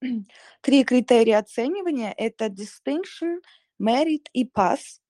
Три 0.60 0.84
критерия 0.84 1.38
оценивания– 1.38 2.14
это 2.16 2.46
distinction, 2.46 3.40
merit 3.80 4.26
и 4.32 4.44
pass. 4.44 5.00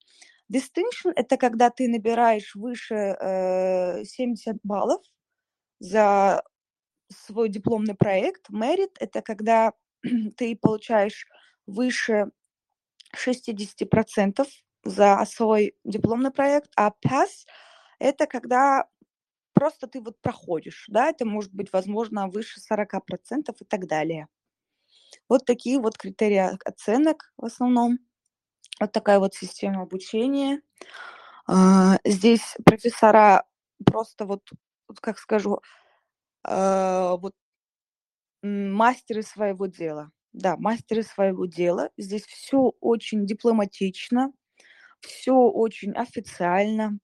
Distinction– 0.53 1.13
это 1.17 1.37
когда 1.37 1.71
ты 1.71 1.89
набираешь 1.89 2.55
выше 2.55 2.95
э, 2.95 4.05
70 4.05 4.57
баллов 4.63 5.03
за 5.79 6.43
свой 7.11 7.49
дипломный 7.49 7.95
проект. 7.95 8.51
Merit– 8.51 8.93
это 9.01 9.21
когда 9.21 9.73
ты 10.37 10.57
получаешь 10.57 11.27
выше 11.67 12.31
60% 13.17 14.47
за 14.85 15.25
свой 15.27 15.75
дипломный 15.85 16.31
проект, 16.31 16.71
а 16.77 16.91
pass– 16.91 17.47
это 17.99 18.27
когда 18.27 18.87
просто 19.55 19.89
ты 19.89 20.01
вот 20.01 20.21
проходишь, 20.23 20.87
да, 20.89 21.09
это 21.11 21.27
может 21.27 21.53
быть, 21.53 21.73
возможно, 21.73 22.29
выше 22.29 22.61
40% 22.61 23.57
и 23.61 23.65
так 23.65 23.87
далее. 23.87 24.29
Вот 25.29 25.45
такие 25.45 25.81
вот 25.81 25.99
критерии 25.99 26.59
оценок 26.65 27.33
в 27.37 27.45
основном. 27.47 27.99
Вот 28.81 28.93
такая 28.93 29.19
вот 29.19 29.35
система 29.35 29.83
обучения. 29.83 30.63
А, 31.49 31.99
здесь 32.05 32.57
профессора 32.65 33.45
просто 33.85 34.27
вот, 34.27 34.43
как 35.01 35.19
скажу, 35.19 35.61
а, 36.45 37.17
вот 37.17 37.35
мастеры 38.43 39.23
своего 39.23 39.67
дела. 39.67 40.11
Да, 40.33 40.57
мастеры 40.57 41.03
своего 41.03 41.47
дела. 41.47 41.91
Здесь 41.97 42.25
все 42.25 42.73
очень 42.81 43.27
дипломатично, 43.27 44.33
все 45.01 45.35
очень 45.35 45.93
официально. 45.93 46.99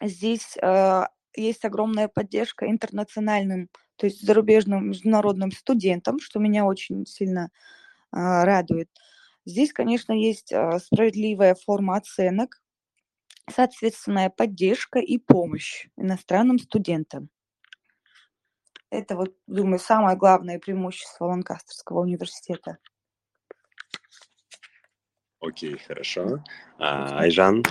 Здесь 0.00 0.56
э, 0.62 1.04
есть 1.36 1.64
огромная 1.64 2.08
поддержка 2.08 2.70
интернациональным 2.70 3.68
то 3.96 4.06
есть 4.06 4.24
зарубежным 4.24 4.90
международным 4.90 5.50
студентам, 5.50 6.20
что 6.20 6.38
меня 6.38 6.64
очень 6.64 7.04
сильно 7.04 7.50
а, 8.12 8.44
радует. 8.44 8.88
Здесь, 9.44 9.72
конечно, 9.72 10.12
есть 10.12 10.52
а, 10.52 10.78
справедливая 10.78 11.56
форма 11.56 11.96
оценок, 11.96 12.62
соответственная 13.50 14.30
поддержка 14.30 15.00
и 15.00 15.18
помощь 15.18 15.88
иностранным 15.96 16.58
студентам. 16.58 17.30
Это 18.90 19.16
вот, 19.16 19.34
думаю, 19.46 19.78
самое 19.78 20.16
главное 20.16 20.58
преимущество 20.58 21.26
Ланкастерского 21.26 22.00
университета. 22.00 22.78
Окей, 25.40 25.78
хорошо. 25.78 26.42
А, 26.78 27.20
Айжан, 27.20 27.62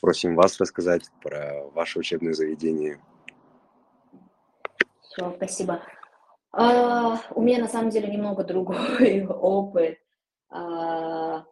просим 0.00 0.36
вас 0.36 0.58
рассказать 0.60 1.10
про 1.22 1.64
ваше 1.70 1.98
учебное 1.98 2.32
заведение. 2.32 3.00
Все, 5.02 5.32
спасибо. 5.36 5.82
А, 6.52 7.20
у 7.34 7.42
меня 7.42 7.58
на 7.58 7.68
самом 7.68 7.90
деле 7.90 8.08
немного 8.08 8.44
другой 8.44 9.26
опыт. 9.26 9.98
А, 10.48 11.44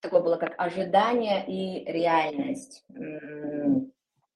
такое 0.00 0.22
было 0.22 0.36
как 0.36 0.54
ожидание 0.58 1.46
и 1.46 1.84
реальность. 1.84 2.84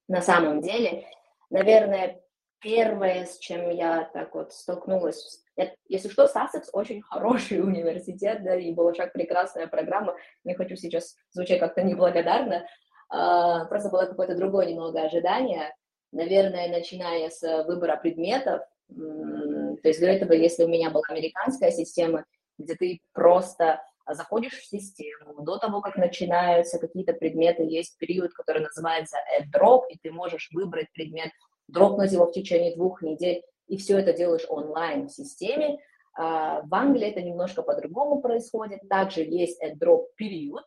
На 0.09 0.21
самом 0.21 0.61
деле, 0.61 1.07
наверное, 1.49 2.22
первое, 2.62 3.27
с 3.27 3.38
чем 3.38 3.70
я 3.70 4.09
так 4.12 4.35
вот 4.35 4.53
столкнулась, 4.53 5.42
я, 5.57 5.72
если 5.88 6.09
что, 6.09 6.27
Сассекс 6.27 6.70
очень 6.72 7.03
хороший 7.03 7.61
университет, 7.62 8.42
да, 8.44 8.57
и 8.57 8.72
Балашак 8.72 9.12
прекрасная 9.12 9.66
программа. 9.66 10.16
Не 10.44 10.55
хочу 10.55 10.77
сейчас 10.77 11.16
звучать 11.33 11.61
как-то 11.61 11.83
неблагодарно, 11.83 12.66
а, 13.09 13.66
просто 13.66 13.90
было 13.90 14.07
какое-то 14.07 14.37
другое 14.37 14.66
немного 14.66 15.03
ожидание 15.03 15.72
наверное, 16.12 16.68
начиная 16.68 17.31
с 17.31 17.64
выбора 17.64 17.96
предметов, 17.96 18.62
то 18.88 19.88
есть 19.88 20.01
до 20.01 20.07
этого, 20.07 20.33
если 20.33 20.64
у 20.64 20.68
меня 20.68 20.90
была 20.90 21.03
американская 21.09 21.70
система, 21.70 22.25
где 22.59 22.75
ты 22.75 23.01
просто 23.12 23.83
заходишь 24.07 24.59
в 24.59 24.66
систему, 24.66 25.42
до 25.42 25.59
того, 25.59 25.81
как 25.81 25.96
начинаются 25.96 26.79
какие-то 26.79 27.14
предметы, 27.14 27.62
есть 27.62 27.96
период, 27.98 28.33
который 28.35 28.62
называется 28.62 29.16
drop, 29.55 29.85
и 29.88 29.98
ты 29.98 30.12
можешь 30.12 30.51
выбрать 30.53 30.92
предмет, 30.92 31.31
дропнуть 31.73 32.13
его 32.13 32.27
в 32.27 32.33
течение 32.33 32.77
двух 32.77 33.03
недель, 33.03 33.43
и 33.67 33.77
все 33.77 33.99
это 33.99 34.13
делаешь 34.13 34.47
онлайн 34.49 35.09
в 35.09 35.13
системе. 35.13 35.79
А, 36.15 36.63
в 36.63 36.75
Англии 36.75 37.09
это 37.09 37.23
немножко 37.23 37.63
по-другому 37.63 38.21
происходит. 38.21 38.81
Также 38.89 39.23
есть 39.23 39.61
drop 39.81 40.07
период, 40.17 40.65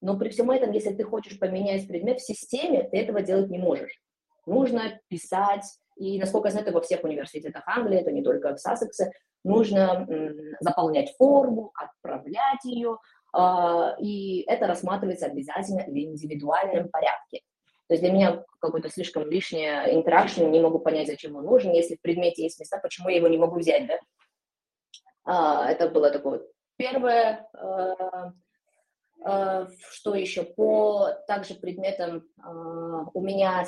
но 0.00 0.18
при 0.18 0.28
всем 0.30 0.50
этом, 0.50 0.72
если 0.72 0.92
ты 0.94 1.04
хочешь 1.04 1.38
поменять 1.38 1.86
предмет 1.86 2.20
в 2.20 2.26
системе, 2.26 2.88
ты 2.90 2.98
этого 2.98 3.22
делать 3.22 3.50
не 3.50 3.58
можешь 3.58 4.00
нужно 4.48 4.98
писать, 5.08 5.64
и, 5.96 6.18
насколько 6.18 6.48
я 6.48 6.52
знаю, 6.52 6.66
это 6.66 6.74
во 6.74 6.80
всех 6.80 7.04
университетах 7.04 7.62
Англии, 7.66 8.00
это 8.00 8.10
не 8.10 8.22
только 8.22 8.54
в 8.54 8.58
Сассексе, 8.58 9.12
нужно 9.44 10.06
заполнять 10.60 11.14
форму, 11.16 11.72
отправлять 11.74 12.64
ее, 12.64 12.98
а, 13.32 13.94
и 14.00 14.42
это 14.48 14.66
рассматривается 14.66 15.26
обязательно 15.26 15.84
в 15.84 15.96
индивидуальном 15.96 16.88
порядке. 16.88 17.42
То 17.88 17.94
есть 17.94 18.02
для 18.02 18.12
меня 18.12 18.44
какой-то 18.60 18.90
слишком 18.90 19.28
лишняя 19.28 19.94
интеракшн, 19.94 20.44
не 20.44 20.60
могу 20.60 20.78
понять, 20.78 21.08
зачем 21.08 21.36
он 21.36 21.44
нужен. 21.44 21.72
Если 21.72 21.96
в 21.96 22.00
предмете 22.00 22.42
есть 22.42 22.60
места, 22.60 22.78
почему 22.78 23.08
я 23.08 23.16
его 23.16 23.28
не 23.28 23.38
могу 23.38 23.58
взять, 23.58 23.86
да? 23.86 23.98
А, 25.24 25.70
это 25.70 25.88
было 25.88 26.10
такое 26.10 26.42
первое. 26.76 27.48
А, 27.54 28.32
Э, 29.24 29.66
что 29.90 30.14
еще? 30.14 30.44
По 30.44 31.10
также 31.26 31.54
предметам 31.54 32.18
э, 32.18 32.50
у 33.14 33.20
меня 33.20 33.66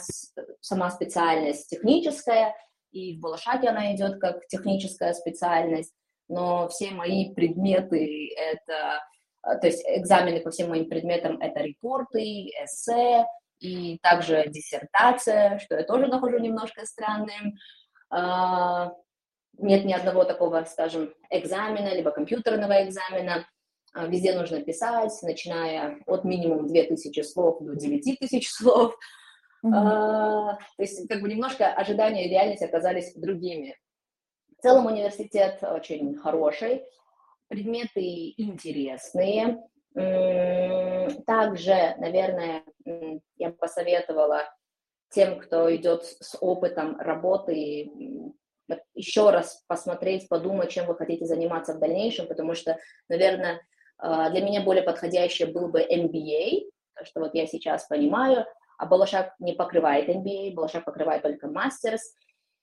сама 0.61 0.91
специальность 0.91 1.69
техническая, 1.69 2.55
и 2.93 3.17
в 3.17 3.21
Балашаке 3.21 3.69
она 3.69 3.95
идет 3.95 4.21
как 4.21 4.47
техническая 4.47 5.13
специальность, 5.13 5.93
но 6.29 6.69
все 6.69 6.91
мои 6.93 7.35
предметы 7.35 8.33
это, 8.37 9.03
то 9.43 9.67
есть 9.67 9.85
экзамены 9.87 10.41
по 10.41 10.51
всем 10.51 10.71
моим 10.71 10.89
предметам 10.89 11.41
это 11.41 11.61
репорты, 11.61 12.51
эссе 12.63 13.27
и 13.61 13.99
также 13.99 14.47
диссертация, 14.49 15.59
что 15.59 15.77
я 15.77 15.85
тоже 15.85 16.07
нахожу 16.09 16.39
немножко 16.39 16.85
странным. 16.85 17.57
Нет 19.59 19.85
ни 19.85 19.93
одного 19.93 20.25
такого, 20.25 20.65
скажем, 20.65 21.13
экзамена, 21.29 21.95
либо 21.95 22.11
компьютерного 22.11 22.83
экзамена, 22.85 23.47
а, 23.93 24.07
везде 24.07 24.35
нужно 24.35 24.63
писать, 24.63 25.13
начиная 25.23 25.99
от 26.07 26.25
минимум 26.25 26.67
2000 26.67 27.23
слов 27.23 27.61
до 27.61 27.75
9000 27.75 28.49
слов. 28.49 28.95
Mm-hmm. 29.65 29.73
А, 29.75 30.55
то 30.55 30.83
есть 30.83 31.09
как 31.09 31.21
бы 31.21 31.29
немножко 31.29 31.67
ожидания 31.73 32.27
и 32.27 32.31
реальность 32.31 32.63
оказались 32.63 33.15
другими. 33.15 33.77
В 34.57 34.63
целом 34.63 34.87
университет 34.87 35.59
очень 35.63 36.17
хороший, 36.17 36.85
предметы 37.49 38.35
интересные. 38.37 39.59
Также, 41.27 41.97
наверное, 41.99 42.63
я 43.37 43.51
бы 43.51 43.57
посоветовала 43.57 44.45
тем, 45.11 45.39
кто 45.41 45.75
идет 45.75 46.05
с 46.05 46.37
опытом 46.41 46.99
работы, 46.99 47.91
еще 48.95 49.31
раз 49.31 49.65
посмотреть, 49.67 50.29
подумать, 50.29 50.71
чем 50.71 50.87
вы 50.87 50.95
хотите 50.95 51.27
заниматься 51.27 51.75
в 51.75 51.81
дальнейшем, 51.81 52.29
потому 52.29 52.55
что, 52.55 52.79
наверное, 53.09 53.61
а, 53.99 54.31
для 54.31 54.43
меня 54.43 54.63
более 54.63 54.83
подходящий 54.83 55.47
был 55.47 55.69
бы 55.69 55.81
MBA, 55.81 56.71
то, 56.95 57.05
что 57.05 57.21
вот 57.21 57.35
я 57.35 57.47
сейчас 57.47 57.87
понимаю, 57.87 58.47
а 58.79 58.87
Балашак 58.87 59.35
не 59.41 59.53
покрывает 59.53 60.09
MBA, 60.09 60.55
Балашак 60.55 60.85
покрывает 60.85 61.23
только 61.23 61.49
Masters, 61.49 62.01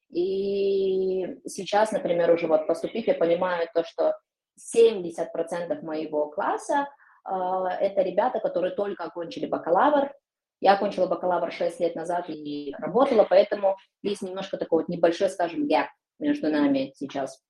и 0.09 1.37
сейчас, 1.45 1.91
например, 1.91 2.31
уже 2.31 2.47
вот 2.47 2.65
поступив, 2.65 3.07
я 3.07 3.13
понимаю 3.13 3.67
то, 3.73 3.83
что 3.83 4.17
70% 4.57 5.81
моего 5.81 6.29
класса 6.29 6.87
это 7.27 8.01
ребята, 8.01 8.39
которые 8.39 8.73
только 8.73 9.03
окончили 9.03 9.45
бакалавр. 9.45 10.11
Я 10.59 10.73
окончила 10.73 11.07
бакалавр 11.07 11.51
6 11.51 11.79
лет 11.81 11.95
назад 11.95 12.29
и 12.29 12.73
работала, 12.79 13.25
поэтому 13.29 13.77
есть 14.01 14.21
немножко 14.21 14.57
такой 14.57 14.83
вот 14.83 14.89
небольшой, 14.89 15.29
скажем, 15.29 15.67
гэп 15.67 15.87
между 16.19 16.49
нами 16.49 16.93
сейчас. 16.95 17.43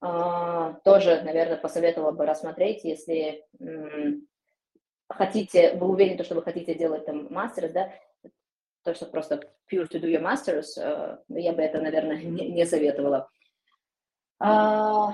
Э, 0.00 0.74
тоже, 0.84 1.20
наверное, 1.22 1.56
посоветовала 1.56 2.12
бы 2.12 2.24
рассмотреть, 2.24 2.84
если 2.84 3.44
хотите, 5.08 5.74
вы 5.74 5.88
уверены, 5.88 6.24
что 6.24 6.34
вы 6.34 6.42
хотите 6.42 6.74
делать 6.74 7.06
там 7.06 7.32
мастер, 7.32 7.72
да, 7.72 7.92
то, 8.82 8.94
что 8.94 9.06
просто 9.06 9.40
pure 9.70 9.88
to 9.88 10.00
do 10.00 10.10
your 10.10 10.20
masters, 10.20 10.76
uh, 10.78 11.18
я 11.28 11.52
бы 11.52 11.62
это, 11.62 11.80
наверное, 11.80 12.16
не, 12.22 12.66
советовала. 12.66 13.28
Uh, 14.42 15.12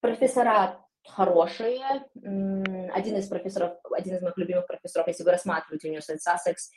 профессора 0.00 0.84
хорошие. 1.10 2.06
Один 2.14 3.16
из 3.16 3.28
профессоров, 3.28 3.78
один 3.90 4.16
из 4.16 4.22
моих 4.22 4.36
любимых 4.36 4.66
профессоров, 4.66 5.08
если 5.08 5.24
вы 5.24 5.32
рассматриваете 5.32 5.88
университет 5.88 6.22
Сассекс, 6.22 6.70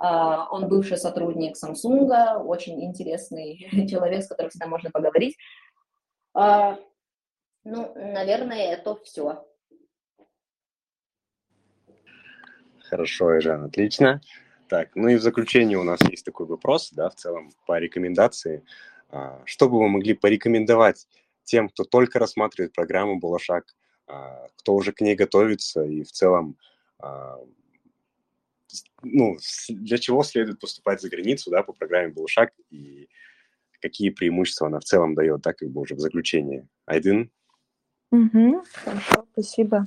uh, 0.00 0.46
он 0.50 0.68
бывший 0.68 0.96
сотрудник 0.96 1.56
Samsung, 1.56 2.36
очень 2.44 2.84
интересный 2.84 3.68
человек, 3.90 4.22
с 4.22 4.28
которым 4.28 4.50
всегда 4.50 4.66
можно 4.66 4.90
поговорить. 4.90 5.36
Uh, 6.36 6.76
ну, 7.64 7.92
наверное, 7.94 8.74
это 8.74 8.96
все. 8.96 9.46
Хорошо, 12.80 13.40
Жан, 13.40 13.64
отлично. 13.64 14.20
Так, 14.68 14.94
ну 14.94 15.08
и 15.08 15.16
в 15.16 15.22
заключение 15.22 15.78
у 15.78 15.82
нас 15.82 16.00
есть 16.02 16.24
такой 16.24 16.46
вопрос, 16.46 16.90
да, 16.92 17.08
в 17.08 17.14
целом 17.14 17.50
по 17.66 17.78
рекомендации. 17.78 18.64
А, 19.10 19.42
что 19.44 19.68
бы 19.68 19.78
вы 19.78 19.88
могли 19.88 20.14
порекомендовать 20.14 21.06
тем, 21.44 21.68
кто 21.68 21.84
только 21.84 22.18
рассматривает 22.18 22.72
программу 22.72 23.18
«Балашак», 23.18 23.64
а, 24.06 24.48
кто 24.56 24.74
уже 24.74 24.92
к 24.92 25.00
ней 25.00 25.14
готовится 25.14 25.82
и 25.84 26.02
в 26.02 26.10
целом, 26.10 26.58
а, 26.98 27.38
ну, 29.02 29.36
для 29.68 29.98
чего 29.98 30.22
следует 30.22 30.60
поступать 30.60 31.00
за 31.00 31.08
границу, 31.08 31.50
да, 31.50 31.62
по 31.62 31.72
программе 31.72 32.12
«Балашак» 32.12 32.50
и 32.70 33.08
какие 33.80 34.10
преимущества 34.10 34.68
она 34.68 34.80
в 34.80 34.84
целом 34.84 35.14
дает, 35.14 35.42
да, 35.42 35.52
как 35.52 35.68
бы 35.70 35.82
уже 35.82 35.94
в 35.94 36.00
заключение. 36.00 36.66
Айдын? 36.86 37.30
Угу, 38.10 38.64
хорошо, 38.72 39.26
спасибо. 39.32 39.86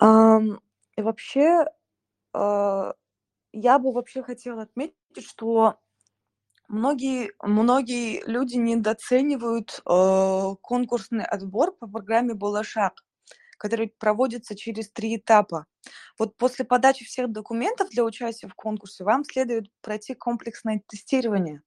И 0.00 1.00
вообще, 1.00 1.64
uh, 2.34 2.94
я 3.52 3.78
бы 3.78 3.92
вообще 3.92 4.22
хотела 4.22 4.62
отметить, 4.62 4.96
что 5.26 5.78
многие, 6.72 7.32
многие 7.40 8.22
люди 8.26 8.56
недооценивают 8.56 9.80
э, 9.84 10.54
конкурсный 10.60 11.24
отбор 11.24 11.76
по 11.76 11.86
программе 11.86 12.34
«Балашак», 12.34 13.04
который 13.58 13.94
проводится 13.98 14.56
через 14.56 14.90
три 14.90 15.16
этапа. 15.16 15.66
Вот 16.18 16.36
после 16.36 16.64
подачи 16.64 17.04
всех 17.04 17.30
документов 17.30 17.90
для 17.90 18.04
участия 18.04 18.48
в 18.48 18.54
конкурсе 18.54 19.04
вам 19.04 19.24
следует 19.24 19.66
пройти 19.82 20.14
комплексное 20.14 20.82
тестирование, 20.88 21.62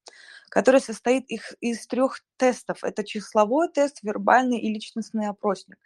которое 0.49 0.79
состоит 0.79 1.25
их 1.29 1.53
из 1.61 1.85
трех 1.87 2.21
тестов. 2.37 2.83
Это 2.83 3.03
числовой 3.03 3.69
тест, 3.69 3.99
вербальный 4.01 4.59
и 4.59 4.73
личностный 4.73 5.27
опросник. 5.27 5.77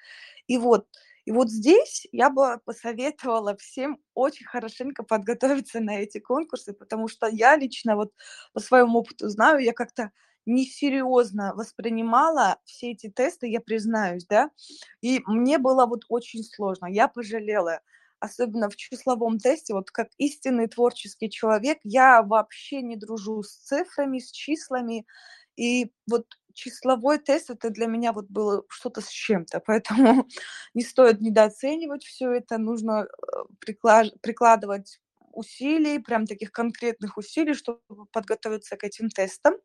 И 0.48 0.58
вот 0.58 0.88
и 1.30 1.32
вот 1.32 1.50
здесь 1.52 2.08
я 2.12 2.32
бы 2.32 2.60
посоветовала 2.66 3.56
всем 3.58 4.00
очень 4.16 4.48
хорошенько 4.48 5.04
подготовиться 5.04 5.80
на 5.80 6.00
эти 6.00 6.20
конкурсы, 6.20 6.74
потому 6.74 7.08
что 7.08 7.28
я 7.28 7.56
лично 7.56 7.96
вот 7.96 8.12
по 8.54 8.60
своему 8.60 9.00
опыту 9.00 9.30
знаю, 9.30 9.60
я 9.60 9.74
как-то 9.74 10.12
несерьезно 10.48 11.54
воспринимала 11.56 12.58
все 12.66 12.92
эти 12.94 13.10
тесты, 13.12 13.48
я 13.48 13.62
признаюсь, 13.62 14.26
да, 14.26 14.50
и 15.02 15.22
мне 15.28 15.60
было 15.60 15.86
вот 15.86 16.02
очень 16.10 16.44
сложно, 16.44 16.88
я 16.88 17.08
пожалела, 17.08 17.82
особенно 18.20 18.70
в 18.70 18.76
числовом 18.76 19.38
тесте, 19.38 19.76
вот 19.76 19.92
как 19.92 20.10
истинный 20.18 20.68
творческий 20.68 21.30
человек, 21.30 21.78
я 21.84 22.24
вообще 22.24 22.82
не 22.82 22.96
дружу 22.98 23.44
с 23.44 23.52
цифрами, 23.56 24.20
с 24.20 24.32
числами, 24.32 25.06
и 25.56 25.92
вот 26.10 26.26
числовой 26.54 27.20
тест 27.20 27.50
это 27.50 27.70
для 27.70 27.88
меня 27.88 28.14
вот 28.14 28.28
было 28.28 28.64
что-то 28.70 29.02
с 29.02 29.10
чем-то, 29.10 29.60
поэтому 29.66 30.28
не 30.74 30.84
стоит 30.84 31.22
недооценивать 31.22 32.04
все 32.04 32.32
это, 32.32 32.58
нужно 32.58 33.08
э, 33.08 33.76
прикладывать 34.22 35.00
усилий, 35.32 36.00
прям 36.00 36.26
таких 36.26 36.52
конкретных 36.52 37.18
усилий, 37.18 37.54
чтобы 37.54 37.82
подготовиться 38.12 38.78
к 38.78 38.84
этим 38.84 39.10
тестам. 39.10 39.56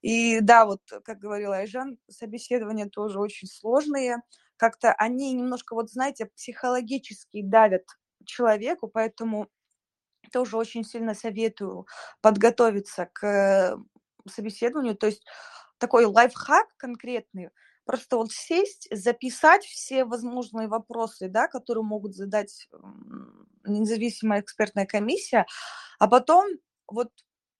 И 0.00 0.40
да, 0.40 0.66
вот, 0.66 0.80
как 1.04 1.18
говорила 1.18 1.56
Айжан, 1.56 1.98
собеседования 2.10 2.88
тоже 2.88 3.20
очень 3.20 3.48
сложные. 3.48 4.16
Как-то 4.56 4.92
они 4.92 5.32
немножко, 5.32 5.74
вот 5.74 5.90
знаете, 5.90 6.26
психологически 6.34 7.42
давят 7.42 7.84
человеку, 8.24 8.88
поэтому 8.88 9.48
тоже 10.32 10.56
очень 10.56 10.84
сильно 10.84 11.14
советую 11.14 11.86
подготовиться 12.20 13.08
к 13.12 13.26
э, 13.26 13.76
собеседованию. 14.28 14.96
То 14.96 15.06
есть 15.06 15.24
такой 15.82 16.04
лайфхак 16.04 16.68
конкретный, 16.76 17.50
просто 17.84 18.16
вот 18.16 18.30
сесть, 18.30 18.86
записать 18.92 19.64
все 19.64 20.04
возможные 20.04 20.68
вопросы, 20.68 21.28
да, 21.28 21.48
которые 21.48 21.82
могут 21.82 22.14
задать 22.14 22.68
независимая 23.64 24.40
экспертная 24.40 24.86
комиссия, 24.86 25.44
а 25.98 26.06
потом 26.06 26.46
вот 26.86 27.10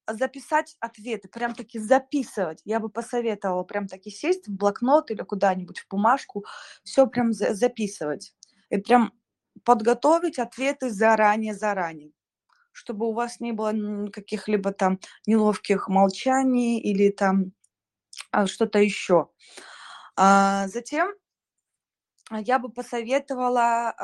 записать 0.08 0.76
ответы, 0.78 1.28
прям 1.28 1.54
таки 1.54 1.80
записывать. 1.80 2.60
Я 2.64 2.78
бы 2.78 2.88
посоветовала 2.88 3.64
прям 3.64 3.88
таки 3.88 4.10
сесть 4.10 4.46
в 4.46 4.52
блокнот 4.52 5.10
или 5.10 5.22
куда-нибудь 5.22 5.80
в 5.80 5.88
бумажку, 5.88 6.44
все 6.84 7.08
прям 7.08 7.32
записывать. 7.32 8.34
И 8.70 8.76
прям 8.78 9.12
подготовить 9.64 10.38
ответы 10.38 10.90
заранее-заранее 10.90 12.12
чтобы 12.72 13.06
у 13.08 13.12
вас 13.12 13.38
не 13.40 13.52
было 13.52 14.08
каких-либо 14.10 14.72
там 14.72 14.98
неловких 15.26 15.88
молчаний 15.88 16.80
или 16.80 17.10
там 17.10 17.52
что-то 18.46 18.78
еще. 18.78 19.28
А, 20.16 20.68
затем 20.68 21.12
я 22.30 22.58
бы 22.58 22.70
посоветовала 22.70 23.94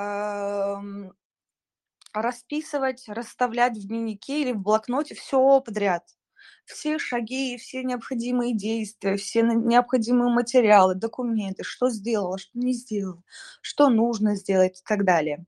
расписывать, 2.13 3.05
расставлять 3.09 3.77
в 3.77 3.87
дневнике 3.87 4.43
или 4.43 4.53
в 4.53 4.61
блокноте 4.61 5.15
все 5.15 5.61
подряд. 5.61 6.05
Все 6.65 6.99
шаги, 6.99 7.57
все 7.57 7.83
необходимые 7.83 8.55
действия, 8.55 9.17
все 9.17 9.43
необходимые 9.43 10.31
материалы, 10.33 10.95
документы, 10.95 11.65
что 11.65 11.89
сделала, 11.89 12.39
что 12.39 12.59
не 12.59 12.73
сделала, 12.75 13.23
что 13.63 13.89
нужно 13.89 14.37
сделать 14.37 14.81
и 14.81 14.83
так 14.87 15.05
далее. 15.05 15.45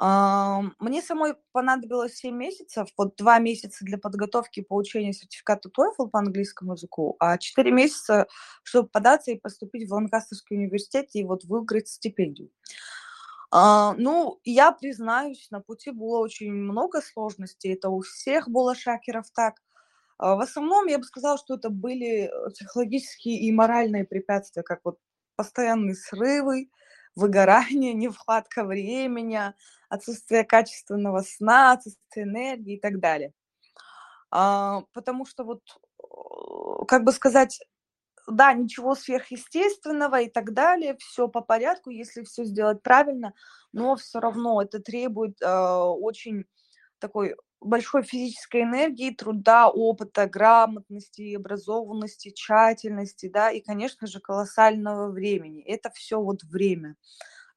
Мне 0.00 1.02
самой 1.02 1.34
понадобилось 1.50 2.14
7 2.14 2.32
месяцев, 2.32 2.88
вот 2.96 3.16
2 3.16 3.40
месяца 3.40 3.84
для 3.84 3.98
подготовки 3.98 4.60
и 4.60 4.64
получения 4.64 5.12
сертификата 5.12 5.68
TOEFL 5.68 6.08
по 6.10 6.20
английскому 6.20 6.74
языку, 6.74 7.16
а 7.18 7.36
4 7.36 7.72
месяца, 7.72 8.28
чтобы 8.62 8.88
податься 8.88 9.32
и 9.32 9.38
поступить 9.38 9.88
в 9.88 9.92
Ланкастерский 9.92 10.56
университет 10.56 11.08
и 11.14 11.24
вот 11.24 11.42
выиграть 11.44 11.88
стипендию. 11.88 12.50
Uh, 13.52 13.94
ну, 13.96 14.40
я 14.44 14.72
признаюсь, 14.72 15.48
на 15.50 15.60
пути 15.60 15.90
было 15.90 16.18
очень 16.18 16.52
много 16.52 17.00
сложностей, 17.00 17.72
это 17.72 17.88
у 17.88 18.02
всех 18.02 18.48
было 18.48 18.74
шакеров 18.74 19.30
так. 19.34 19.54
Uh, 20.22 20.36
в 20.36 20.40
основном 20.40 20.86
я 20.86 20.98
бы 20.98 21.04
сказала, 21.04 21.38
что 21.38 21.54
это 21.54 21.70
были 21.70 22.30
психологические 22.50 23.38
и 23.40 23.50
моральные 23.50 24.04
препятствия, 24.04 24.62
как 24.62 24.80
вот 24.84 24.98
постоянные 25.34 25.94
срывы, 25.94 26.68
выгорание, 27.18 27.92
нехватка 27.94 28.64
времени, 28.64 29.40
отсутствие 29.88 30.44
качественного 30.44 31.22
сна, 31.22 31.72
отсутствие 31.72 32.24
энергии 32.24 32.76
и 32.76 32.80
так 32.80 33.00
далее. 33.00 33.32
А, 34.30 34.82
потому 34.92 35.26
что 35.26 35.44
вот, 35.44 35.62
как 36.86 37.04
бы 37.04 37.12
сказать, 37.12 37.60
да, 38.26 38.52
ничего 38.52 38.94
сверхъестественного 38.94 40.20
и 40.20 40.30
так 40.30 40.52
далее, 40.52 40.96
все 40.98 41.28
по 41.28 41.40
порядку, 41.40 41.90
если 41.90 42.22
все 42.22 42.44
сделать 42.44 42.82
правильно, 42.82 43.32
но 43.72 43.96
все 43.96 44.20
равно 44.20 44.60
это 44.60 44.80
требует 44.80 45.40
э, 45.40 45.48
очень 45.48 46.44
такой 46.98 47.36
большой 47.60 48.02
физической 48.02 48.62
энергии, 48.62 49.10
труда, 49.14 49.68
опыта, 49.68 50.26
грамотности, 50.28 51.34
образованности, 51.34 52.30
тщательности, 52.30 53.28
да, 53.28 53.50
и, 53.50 53.60
конечно 53.60 54.06
же, 54.06 54.20
колоссального 54.20 55.10
времени. 55.10 55.62
Это 55.62 55.90
все 55.90 56.20
вот 56.20 56.42
время. 56.44 56.96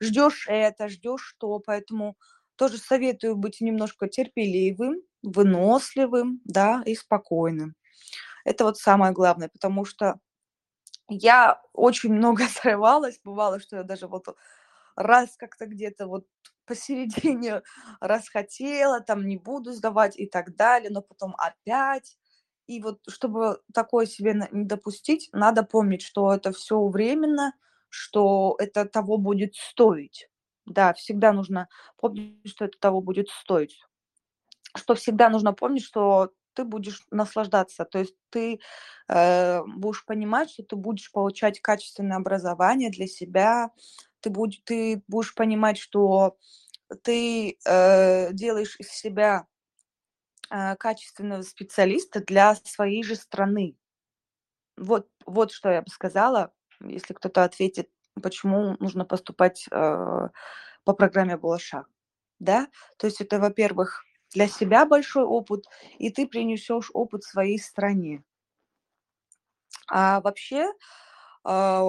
Ждешь 0.02 0.48
это, 0.50 0.90
ждешь 0.90 1.22
что, 1.24 1.60
поэтому 1.60 2.18
тоже 2.56 2.78
советую 2.78 3.36
быть 3.36 3.62
немножко 3.62 4.08
терпеливым, 4.08 5.02
выносливым, 5.24 6.42
да, 6.46 6.84
и 6.86 6.96
спокойным. 6.96 7.76
Это 8.46 8.66
вот 8.66 8.78
самое 8.78 9.14
главное, 9.14 9.50
потому 9.50 9.86
что 9.86 10.20
я 11.10 11.62
очень 11.74 12.14
много 12.14 12.44
срывалась, 12.50 13.20
бывало, 13.24 13.60
что 13.60 13.78
я 13.78 13.84
даже 13.84 14.08
вот 14.08 14.26
раз 14.96 15.36
как-то 15.38 15.66
где-то 15.68 16.08
вот 16.08 16.26
посередине 16.72 17.64
расхотела, 18.00 19.02
там 19.02 19.28
не 19.28 19.36
буду 19.38 19.74
сдавать 19.74 20.18
и 20.18 20.26
так 20.26 20.56
далее, 20.56 20.90
но 20.90 21.02
потом 21.02 21.36
опять. 21.38 22.18
И 22.68 22.82
вот 22.82 23.00
чтобы 23.10 23.60
такое 23.74 24.06
себе 24.06 24.48
не 24.52 24.64
допустить, 24.64 25.30
надо 25.34 25.64
помнить, 25.64 26.02
что 26.02 26.34
это 26.34 26.54
все 26.54 26.88
временно, 26.88 27.54
что 27.90 28.56
это 28.58 28.86
того 28.86 29.18
будет 29.18 29.56
стоить. 29.56 30.30
Да, 30.66 30.94
всегда 30.94 31.34
нужно 31.34 31.68
помнить, 31.98 32.48
что 32.48 32.64
это 32.66 32.78
того 32.80 33.02
будет 33.02 33.28
стоить. 33.28 33.84
Что 34.78 34.96
всегда 34.96 35.30
нужно 35.30 35.52
помнить, 35.52 35.84
что 35.84 36.32
ты 36.54 36.64
будешь 36.64 37.06
наслаждаться, 37.12 37.86
то 37.86 38.00
есть 38.00 38.16
ты 38.30 38.60
э, 39.10 39.62
будешь 39.66 40.06
понимать, 40.06 40.52
что 40.52 40.64
ты 40.64 40.76
будешь 40.76 41.12
получать 41.12 41.60
качественное 41.62 42.18
образование 42.18 42.90
для 42.90 43.08
себя, 43.08 43.72
ты, 44.22 44.30
будь, 44.30 44.62
ты 44.64 45.04
будешь 45.08 45.34
понимать, 45.36 45.78
что 45.78 46.38
ты 47.04 47.58
э, 47.66 48.34
делаешь 48.34 48.76
из 48.80 48.90
себя 48.90 49.48
э, 50.50 50.76
качественного 50.76 51.42
специалиста 51.42 52.22
для 52.22 52.56
своей 52.56 53.04
же 53.04 53.16
страны. 53.16 53.76
Вот, 54.78 55.10
вот 55.26 55.52
что 55.52 55.70
я 55.70 55.82
бы 55.82 55.90
сказала, 55.90 56.54
если 56.80 57.14
кто-то 57.14 57.44
ответит, 57.44 57.90
почему 58.22 58.76
нужно 58.80 59.06
поступать 59.06 59.68
э, 59.72 60.30
по 60.84 60.94
программе 60.94 61.38
Балаша. 61.38 61.86
Да? 62.40 62.68
То 62.98 63.08
есть 63.08 63.22
это, 63.22 63.40
во-первых, 63.40 64.04
для 64.34 64.48
себя 64.48 64.86
большой 64.86 65.24
опыт, 65.24 65.66
и 66.00 66.10
ты 66.10 66.28
принесешь 66.28 66.90
опыт 66.94 67.24
своей 67.24 67.60
стране. 67.60 68.24
А 69.88 70.22
вообще, 70.22 70.72
а, 71.44 71.82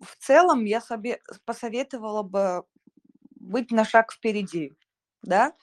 в 0.00 0.16
целом, 0.18 0.64
я 0.64 0.80
себе 0.80 1.20
посоветовала 1.44 2.22
бы 2.22 2.64
быть 3.36 3.70
на 3.70 3.84
шаг 3.84 4.12
впереди, 4.12 4.74
да, 5.22 5.54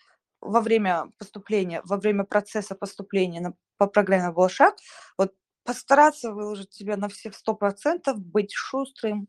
во 0.42 0.62
время 0.62 1.12
поступления, 1.18 1.82
во 1.86 1.98
время 1.98 2.24
процесса 2.26 2.76
поступления 2.76 3.42
на, 3.42 3.54
по 3.78 3.88
программе 3.88 4.32
«Волшак», 4.32 4.76
вот 5.18 5.34
постараться 5.64 6.32
выложить 6.32 6.74
себя 6.74 6.98
на 6.98 7.10
все 7.10 7.32
сто 7.32 7.56
процентов, 7.56 8.20
быть 8.20 8.54
шустрым, 8.54 9.28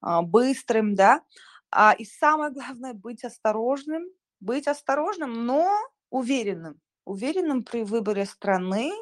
а, 0.00 0.22
быстрым, 0.22 0.94
да, 0.94 1.22
а, 1.70 1.92
и 1.92 2.04
самое 2.04 2.52
главное, 2.52 2.94
быть 2.94 3.24
осторожным, 3.24 4.04
быть 4.40 4.66
осторожным, 4.68 5.46
но 5.46 5.70
уверенным. 6.10 6.80
Уверенным 7.04 7.64
при 7.64 7.82
выборе 7.82 8.24
страны, 8.26 8.92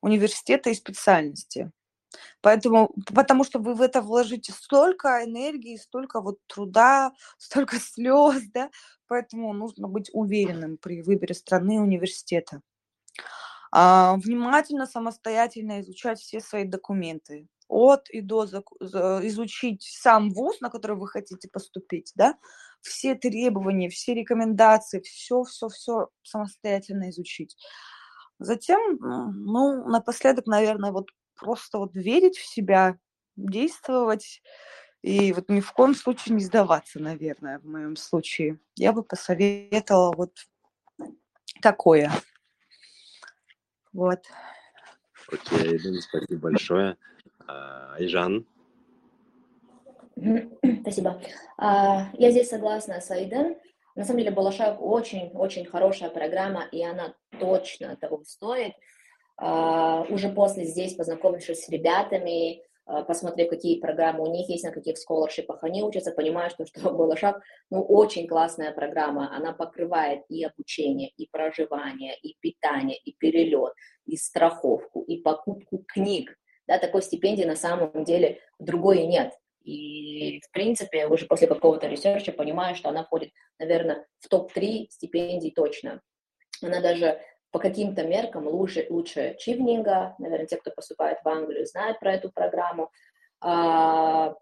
университета 0.00 0.70
и 0.70 0.74
специальности. 0.74 1.70
Поэтому, 2.40 2.94
потому 3.14 3.44
что 3.44 3.58
вы 3.58 3.74
в 3.74 3.82
это 3.82 4.00
вложите 4.00 4.52
столько 4.52 5.24
энергии, 5.24 5.76
столько 5.76 6.20
вот 6.20 6.38
труда, 6.46 7.12
столько 7.38 7.78
слез, 7.78 8.42
да, 8.52 8.70
поэтому 9.06 9.52
нужно 9.52 9.88
быть 9.88 10.10
уверенным 10.12 10.78
при 10.78 11.02
выборе 11.02 11.34
страны 11.34 11.76
и 11.76 11.80
университета. 11.80 12.62
А, 13.70 14.16
внимательно, 14.16 14.86
самостоятельно 14.86 15.80
изучать 15.80 16.20
все 16.20 16.40
свои 16.40 16.64
документы 16.64 17.48
от 17.68 18.08
и 18.08 18.22
до 18.22 18.46
изучить 18.46 19.82
сам 19.82 20.30
вуз, 20.30 20.60
на 20.60 20.70
который 20.70 20.96
вы 20.96 21.06
хотите 21.06 21.48
поступить, 21.48 22.12
да, 22.14 22.38
все 22.80 23.14
требования, 23.14 23.90
все 23.90 24.14
рекомендации, 24.14 25.00
все, 25.00 25.42
все, 25.42 25.68
все 25.68 26.08
самостоятельно 26.22 27.10
изучить. 27.10 27.56
Затем, 28.38 28.98
ну, 29.00 29.86
напоследок, 29.88 30.46
наверное, 30.46 30.92
вот 30.92 31.08
просто 31.38 31.78
вот 31.78 31.94
верить 31.94 32.36
в 32.36 32.46
себя, 32.46 32.98
действовать 33.36 34.42
и 35.02 35.32
вот 35.32 35.48
ни 35.48 35.60
в 35.60 35.72
коем 35.72 35.94
случае 35.94 36.34
не 36.34 36.42
сдаваться, 36.42 37.00
наверное, 37.00 37.60
в 37.60 37.64
моем 37.66 37.96
случае. 37.96 38.58
Я 38.76 38.92
бы 38.92 39.02
посоветовала 39.02 40.12
вот 40.16 40.32
такое. 41.62 42.10
Вот. 43.92 44.20
Окей, 45.30 45.76
okay, 45.76 46.00
спасибо 46.00 46.40
большое. 46.40 46.96
Айжан? 47.46 48.46
Спасибо. 50.82 51.22
А, 51.56 52.10
я 52.14 52.30
здесь 52.32 52.48
согласна 52.48 53.00
с 53.00 53.10
Айден. 53.10 53.56
На 53.94 54.04
самом 54.04 54.18
деле 54.18 54.32
Балашак 54.32 54.80
очень-очень 54.80 55.64
хорошая 55.64 56.10
программа, 56.10 56.64
и 56.72 56.84
она 56.84 57.14
точно 57.38 57.96
того 57.96 58.24
стоит. 58.24 58.72
А, 59.38 60.02
уже 60.10 60.28
после 60.28 60.64
здесь, 60.64 60.94
познакомившись 60.94 61.64
с 61.64 61.68
ребятами, 61.68 62.62
а, 62.84 63.04
посмотрев, 63.04 63.48
какие 63.48 63.80
программы 63.80 64.28
у 64.28 64.32
них 64.32 64.48
есть, 64.48 64.64
на 64.64 64.72
каких 64.72 64.98
сколоршипах 64.98 65.64
они 65.64 65.82
учатся, 65.82 66.12
понимаю, 66.12 66.50
что, 66.50 66.66
что 66.66 66.90
Балашак, 66.90 67.40
ну, 67.70 67.82
очень 67.82 68.26
классная 68.26 68.72
программа. 68.72 69.34
Она 69.34 69.52
покрывает 69.52 70.24
и 70.28 70.44
обучение, 70.44 71.10
и 71.16 71.28
проживание, 71.30 72.16
и 72.18 72.36
питание, 72.40 72.98
и 72.98 73.14
перелет, 73.16 73.72
и 74.04 74.16
страховку, 74.16 75.02
и 75.02 75.22
покупку 75.22 75.84
книг 75.86 76.36
да, 76.68 76.78
такой 76.78 77.02
стипендии 77.02 77.44
на 77.44 77.56
самом 77.56 78.04
деле 78.04 78.40
другой 78.58 79.06
нет. 79.06 79.32
И, 79.64 80.40
в 80.40 80.50
принципе, 80.52 81.06
уже 81.06 81.26
после 81.26 81.46
какого-то 81.46 81.88
research 81.88 82.25
а 82.25 82.30
понимаю, 82.30 82.76
что 82.76 82.90
она 82.90 83.04
входит, 83.04 83.32
наверное, 83.58 84.06
в 84.20 84.28
топ-3 84.28 84.88
стипендий 84.90 85.50
точно. 85.50 86.02
Она 86.62 86.80
даже 86.80 87.20
по 87.50 87.58
каким-то 87.58 88.04
меркам 88.04 88.46
лучше, 88.46 88.86
лучше 88.90 89.36
Чивнинга. 89.38 90.14
Наверное, 90.18 90.46
те, 90.46 90.56
кто 90.56 90.70
поступает 90.70 91.18
в 91.22 91.28
Англию, 91.28 91.66
знают 91.66 91.98
про 92.00 92.14
эту 92.14 92.30
программу. 92.30 92.90
А, 93.40 94.34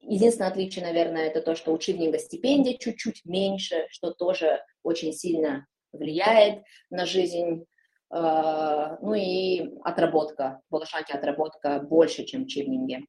единственное 0.00 0.50
отличие, 0.50 0.84
наверное, 0.84 1.26
это 1.26 1.40
то, 1.40 1.54
что 1.54 1.72
у 1.72 1.78
Чивнинга 1.78 2.18
стипендия 2.18 2.76
чуть-чуть 2.78 3.24
меньше, 3.24 3.86
что 3.90 4.12
тоже 4.12 4.62
очень 4.82 5.12
сильно 5.12 5.66
влияет 5.92 6.62
на 6.90 7.06
жизнь 7.06 7.66
Э, 8.12 8.98
ну 9.00 9.14
и 9.14 9.70
отработка, 9.82 10.60
в 10.68 10.72
Болашаке 10.72 11.14
отработка 11.14 11.80
больше, 11.80 12.24
чем 12.24 12.44
в 12.44 12.48
Чивнинге. 12.48 13.06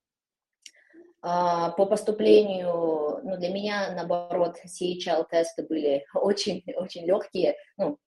А, 1.21 1.71
по 1.71 1.85
поступлению, 1.85 3.21
ну, 3.23 3.37
для 3.37 3.49
меня, 3.49 3.93
наоборот, 3.95 4.57
CHL-тесты 4.65 5.63
были 5.63 6.05
очень-очень 6.13 7.05
легкие, 7.05 7.55
ну, 7.77 7.97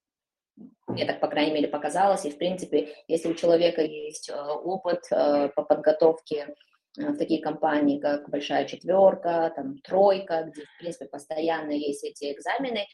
мне 0.86 1.04
так, 1.04 1.20
по 1.20 1.28
крайней 1.28 1.52
мере, 1.52 1.68
показалось, 1.68 2.24
и, 2.24 2.30
в 2.30 2.38
принципе, 2.38 2.94
если 3.08 3.28
у 3.28 3.34
человека 3.34 3.82
есть 3.82 4.30
э, 4.30 4.34
опыт 4.34 5.04
э, 5.10 5.50
по 5.54 5.62
подготовке 5.62 6.54
в 6.96 7.16
такие 7.18 7.42
компании, 7.42 8.00
как 8.00 8.30
Большая 8.30 8.64
Четверка, 8.64 9.52
там, 9.54 9.78
Тройка, 9.80 10.44
где, 10.44 10.62
в 10.62 10.78
принципе, 10.78 11.04
постоянно 11.06 11.72
есть 11.72 12.02
эти 12.04 12.32
экзамены, 12.32 12.86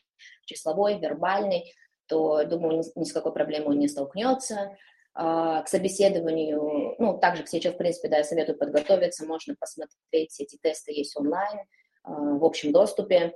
числовой, 0.45 0.99
вербальный, 0.99 1.73
то, 2.09 2.45
думаю, 2.45 2.83
ни, 2.97 3.05
с 3.05 3.13
какой 3.13 3.33
проблемой 3.33 3.69
он 3.69 3.79
не 3.79 3.87
столкнется. 3.87 4.77
А, 5.15 5.63
к 5.63 5.69
собеседованию, 5.69 6.97
ну, 6.99 7.19
также 7.19 7.47
сейчас, 7.47 7.75
в 7.75 7.77
принципе, 7.77 8.09
да, 8.09 8.19
я 8.19 8.25
советую 8.25 8.59
подготовиться, 8.59 9.25
можно 9.25 9.55
посмотреть, 9.55 10.41
эти 10.41 10.59
тесты 10.61 10.93
есть 10.93 11.17
онлайн, 11.17 11.61
в 12.03 12.45
общем 12.45 12.73
доступе. 12.73 13.35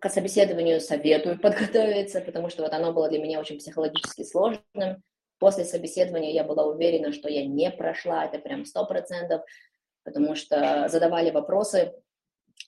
К 0.00 0.08
собеседованию 0.10 0.80
советую 0.80 1.38
подготовиться, 1.40 2.20
потому 2.20 2.48
что 2.50 2.62
вот 2.62 2.72
оно 2.72 2.92
было 2.92 3.08
для 3.08 3.18
меня 3.18 3.40
очень 3.40 3.58
психологически 3.58 4.24
сложным. 4.24 5.02
После 5.38 5.64
собеседования 5.64 6.32
я 6.32 6.44
была 6.44 6.64
уверена, 6.66 7.12
что 7.12 7.28
я 7.28 7.46
не 7.46 7.70
прошла, 7.70 8.24
это 8.24 8.38
прям 8.38 8.64
сто 8.64 8.84
процентов, 8.84 9.42
потому 10.02 10.34
что 10.34 10.88
задавали 10.88 11.30
вопросы, 11.30 11.92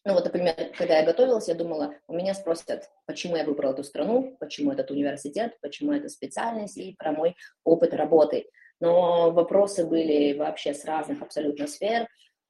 ну 0.04 0.14
вот, 0.14 0.24
например, 0.24 0.54
когда 0.78 0.98
я 0.98 1.04
готовилась, 1.04 1.48
я 1.48 1.54
думала, 1.54 1.94
у 2.08 2.14
меня 2.14 2.32
спросят, 2.34 2.88
почему 3.06 3.36
я 3.36 3.44
выбрала 3.44 3.72
эту 3.72 3.84
страну, 3.84 4.36
почему 4.40 4.72
этот 4.72 4.90
университет, 4.90 5.58
почему 5.60 5.92
эта 5.92 6.08
специальность 6.08 6.78
и 6.78 6.94
про 6.98 7.12
мой 7.12 7.36
опыт 7.64 7.92
работы. 7.92 8.46
Но 8.80 9.30
вопросы 9.30 9.84
были 9.84 10.32
вообще 10.32 10.72
с 10.72 10.86
разных 10.86 11.20
абсолютно 11.20 11.66
сфер. 11.66 12.08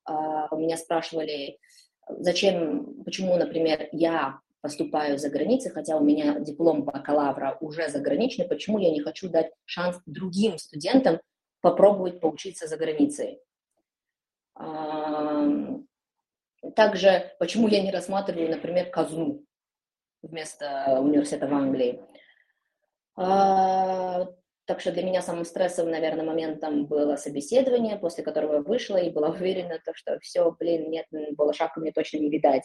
Uh, 0.08 0.46
у 0.52 0.56
меня 0.58 0.76
спрашивали, 0.76 1.58
зачем, 2.08 3.02
почему, 3.04 3.36
например, 3.36 3.88
я 3.92 4.38
поступаю 4.60 5.18
за 5.18 5.30
границей, 5.30 5.70
хотя 5.70 5.96
у 5.96 6.04
меня 6.04 6.38
диплом 6.38 6.84
бакалавра 6.84 7.56
уже 7.60 7.88
заграничный, 7.88 8.46
почему 8.46 8.78
я 8.78 8.90
не 8.90 9.00
хочу 9.00 9.28
дать 9.28 9.52
шанс 9.64 10.00
другим 10.06 10.58
студентам 10.58 11.20
попробовать 11.60 12.20
поучиться 12.20 12.66
за 12.66 12.76
границей. 12.76 13.40
Также, 16.76 17.32
почему 17.38 17.68
я 17.68 17.82
не 17.82 17.90
рассматриваю, 17.90 18.50
например, 18.50 18.90
казну 18.90 19.44
вместо 20.22 21.00
университета 21.00 21.46
в 21.46 21.54
Англии. 21.54 22.02
А, 23.16 24.26
так 24.66 24.80
что 24.80 24.92
для 24.92 25.02
меня 25.02 25.22
самым 25.22 25.44
стрессовым, 25.44 25.90
наверное, 25.90 26.24
моментом 26.24 26.86
было 26.86 27.16
собеседование, 27.16 27.96
после 27.96 28.22
которого 28.22 28.54
я 28.54 28.60
вышла 28.60 28.98
и 28.98 29.10
была 29.10 29.28
уверена, 29.30 29.80
то, 29.84 29.92
что 29.94 30.18
все, 30.20 30.50
блин, 30.52 30.90
нет, 30.90 31.06
Балашака 31.32 31.80
мне 31.80 31.92
точно 31.92 32.18
не 32.18 32.30
видать. 32.30 32.64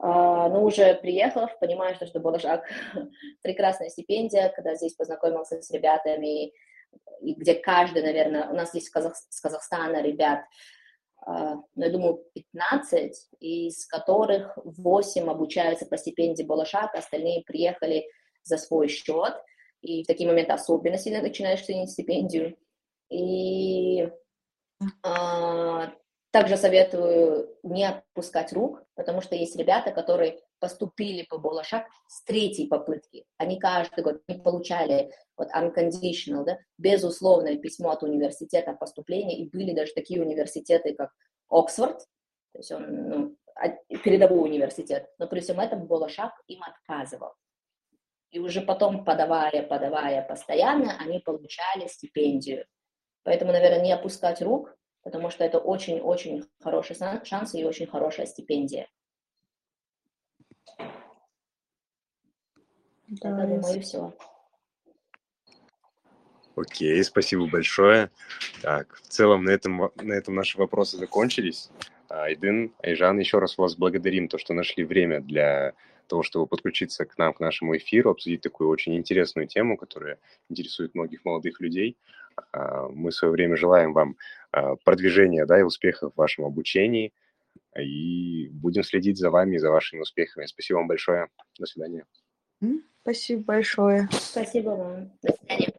А, 0.00 0.48
но 0.48 0.64
уже 0.64 0.94
приехав, 0.94 1.58
понимаю, 1.58 1.94
что 1.94 2.04
это 2.04 2.20
был 2.20 2.38
шаг. 2.38 2.64
Прекрасная 3.42 3.88
стипендия, 3.88 4.50
когда 4.54 4.74
здесь 4.74 4.94
познакомился 4.94 5.60
с 5.60 5.70
ребятами, 5.70 6.52
и 7.20 7.34
где 7.34 7.54
каждый, 7.54 8.02
наверное, 8.02 8.48
у 8.48 8.54
нас 8.54 8.70
здесь 8.70 8.88
Казах, 8.88 9.16
с 9.16 9.40
Казахстана 9.40 10.00
ребят, 10.00 10.44
а, 11.20 11.56
ну, 11.74 11.84
я 11.84 11.90
думаю, 11.90 12.24
15, 12.34 13.28
из 13.40 13.86
которых 13.86 14.56
8 14.64 15.28
обучаются 15.28 15.86
по 15.86 15.96
стипендии 15.96 16.44
Балашак, 16.44 16.94
остальные 16.94 17.42
приехали 17.44 18.08
за 18.44 18.56
свой 18.56 18.88
счет, 18.88 19.34
и 19.82 20.04
в 20.04 20.06
такие 20.06 20.28
моменты 20.28 20.52
особенно 20.52 20.96
сильно 20.96 21.20
начинаешь 21.20 21.64
ценить 21.64 21.90
стипендию. 21.90 22.56
И 23.10 24.08
а, 25.02 25.92
также 26.38 26.56
советую 26.56 27.48
не 27.64 27.84
отпускать 27.84 28.52
рук, 28.52 28.84
потому 28.94 29.20
что 29.20 29.34
есть 29.34 29.56
ребята, 29.56 29.90
которые 29.90 30.40
поступили 30.60 31.26
по 31.28 31.36
Болошак 31.36 31.84
с 32.06 32.22
третьей 32.22 32.68
попытки. 32.68 33.24
Они 33.38 33.58
каждый 33.58 34.04
год 34.04 34.22
не 34.28 34.36
получали 34.36 35.12
вот 35.36 35.48
unconditional, 35.48 36.44
да, 36.44 36.58
безусловное 36.78 37.56
письмо 37.56 37.90
от 37.90 38.04
университета 38.04 38.70
о 38.70 38.76
поступлении, 38.76 39.40
и 39.40 39.50
были 39.50 39.74
даже 39.74 39.92
такие 39.94 40.22
университеты, 40.22 40.94
как 40.94 41.10
Оксфорд, 41.48 41.98
то 42.52 42.58
есть 42.58 42.70
он 42.70 43.08
ну, 43.08 43.36
передовой 44.04 44.48
университет, 44.48 45.08
но 45.18 45.26
при 45.26 45.40
всем 45.40 45.58
этом 45.58 45.88
Болошак 45.88 46.34
им 46.46 46.60
отказывал. 46.62 47.32
И 48.30 48.38
уже 48.38 48.60
потом, 48.60 49.04
подавая, 49.04 49.64
подавая 49.66 50.22
постоянно, 50.22 50.96
они 51.00 51.18
получали 51.18 51.88
стипендию. 51.88 52.64
Поэтому, 53.24 53.50
наверное, 53.50 53.82
не 53.82 53.92
опускать 53.92 54.40
рук, 54.40 54.77
потому 55.08 55.30
что 55.30 55.42
это 55.42 55.58
очень-очень 55.58 56.44
хороший 56.60 56.94
шанс 57.24 57.54
и 57.54 57.64
очень 57.64 57.86
хорошая 57.86 58.26
стипендия. 58.26 58.86
Да, 63.08 63.42
это, 63.42 63.54
думаю, 63.54 63.80
все. 63.80 64.12
Окей, 66.56 67.02
спасибо 67.02 67.46
большое. 67.46 68.10
Так, 68.60 68.96
в 68.96 69.08
целом 69.08 69.44
на 69.44 69.50
этом, 69.50 69.90
на 69.96 70.12
этом 70.12 70.34
наши 70.34 70.58
вопросы 70.58 70.98
закончились. 70.98 71.70
Айдын, 72.10 72.74
Айжан, 72.82 73.18
еще 73.18 73.38
раз 73.38 73.56
вас 73.56 73.76
благодарим, 73.76 74.28
то, 74.28 74.36
что 74.36 74.52
нашли 74.52 74.84
время 74.84 75.22
для 75.22 75.72
того, 76.06 76.22
чтобы 76.22 76.46
подключиться 76.46 77.06
к 77.06 77.16
нам, 77.16 77.32
к 77.32 77.40
нашему 77.40 77.78
эфиру, 77.78 78.10
обсудить 78.10 78.42
такую 78.42 78.68
очень 78.68 78.94
интересную 78.94 79.48
тему, 79.48 79.78
которая 79.78 80.18
интересует 80.50 80.94
многих 80.94 81.24
молодых 81.24 81.60
людей. 81.60 81.96
А, 82.52 82.88
мы 82.88 83.10
в 83.10 83.14
свое 83.14 83.32
время 83.32 83.56
желаем 83.56 83.92
вам 83.92 84.16
а, 84.52 84.76
продвижения 84.76 85.46
да, 85.46 85.58
и 85.58 85.62
успехов 85.62 86.12
в 86.12 86.18
вашем 86.18 86.44
обучении. 86.44 87.12
И 87.78 88.48
будем 88.50 88.82
следить 88.82 89.18
за 89.18 89.30
вами 89.30 89.56
и 89.56 89.58
за 89.58 89.70
вашими 89.70 90.00
успехами. 90.00 90.46
Спасибо 90.46 90.78
вам 90.78 90.88
большое. 90.88 91.28
До 91.58 91.66
свидания. 91.66 92.04
Спасибо 93.02 93.42
большое. 93.42 94.08
Спасибо 94.12 94.70
вам. 94.70 95.10
До 95.22 95.32
свидания. 95.32 95.72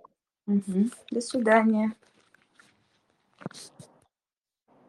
Угу. 0.47 0.89
До 1.12 1.22
свидания. 1.22 1.91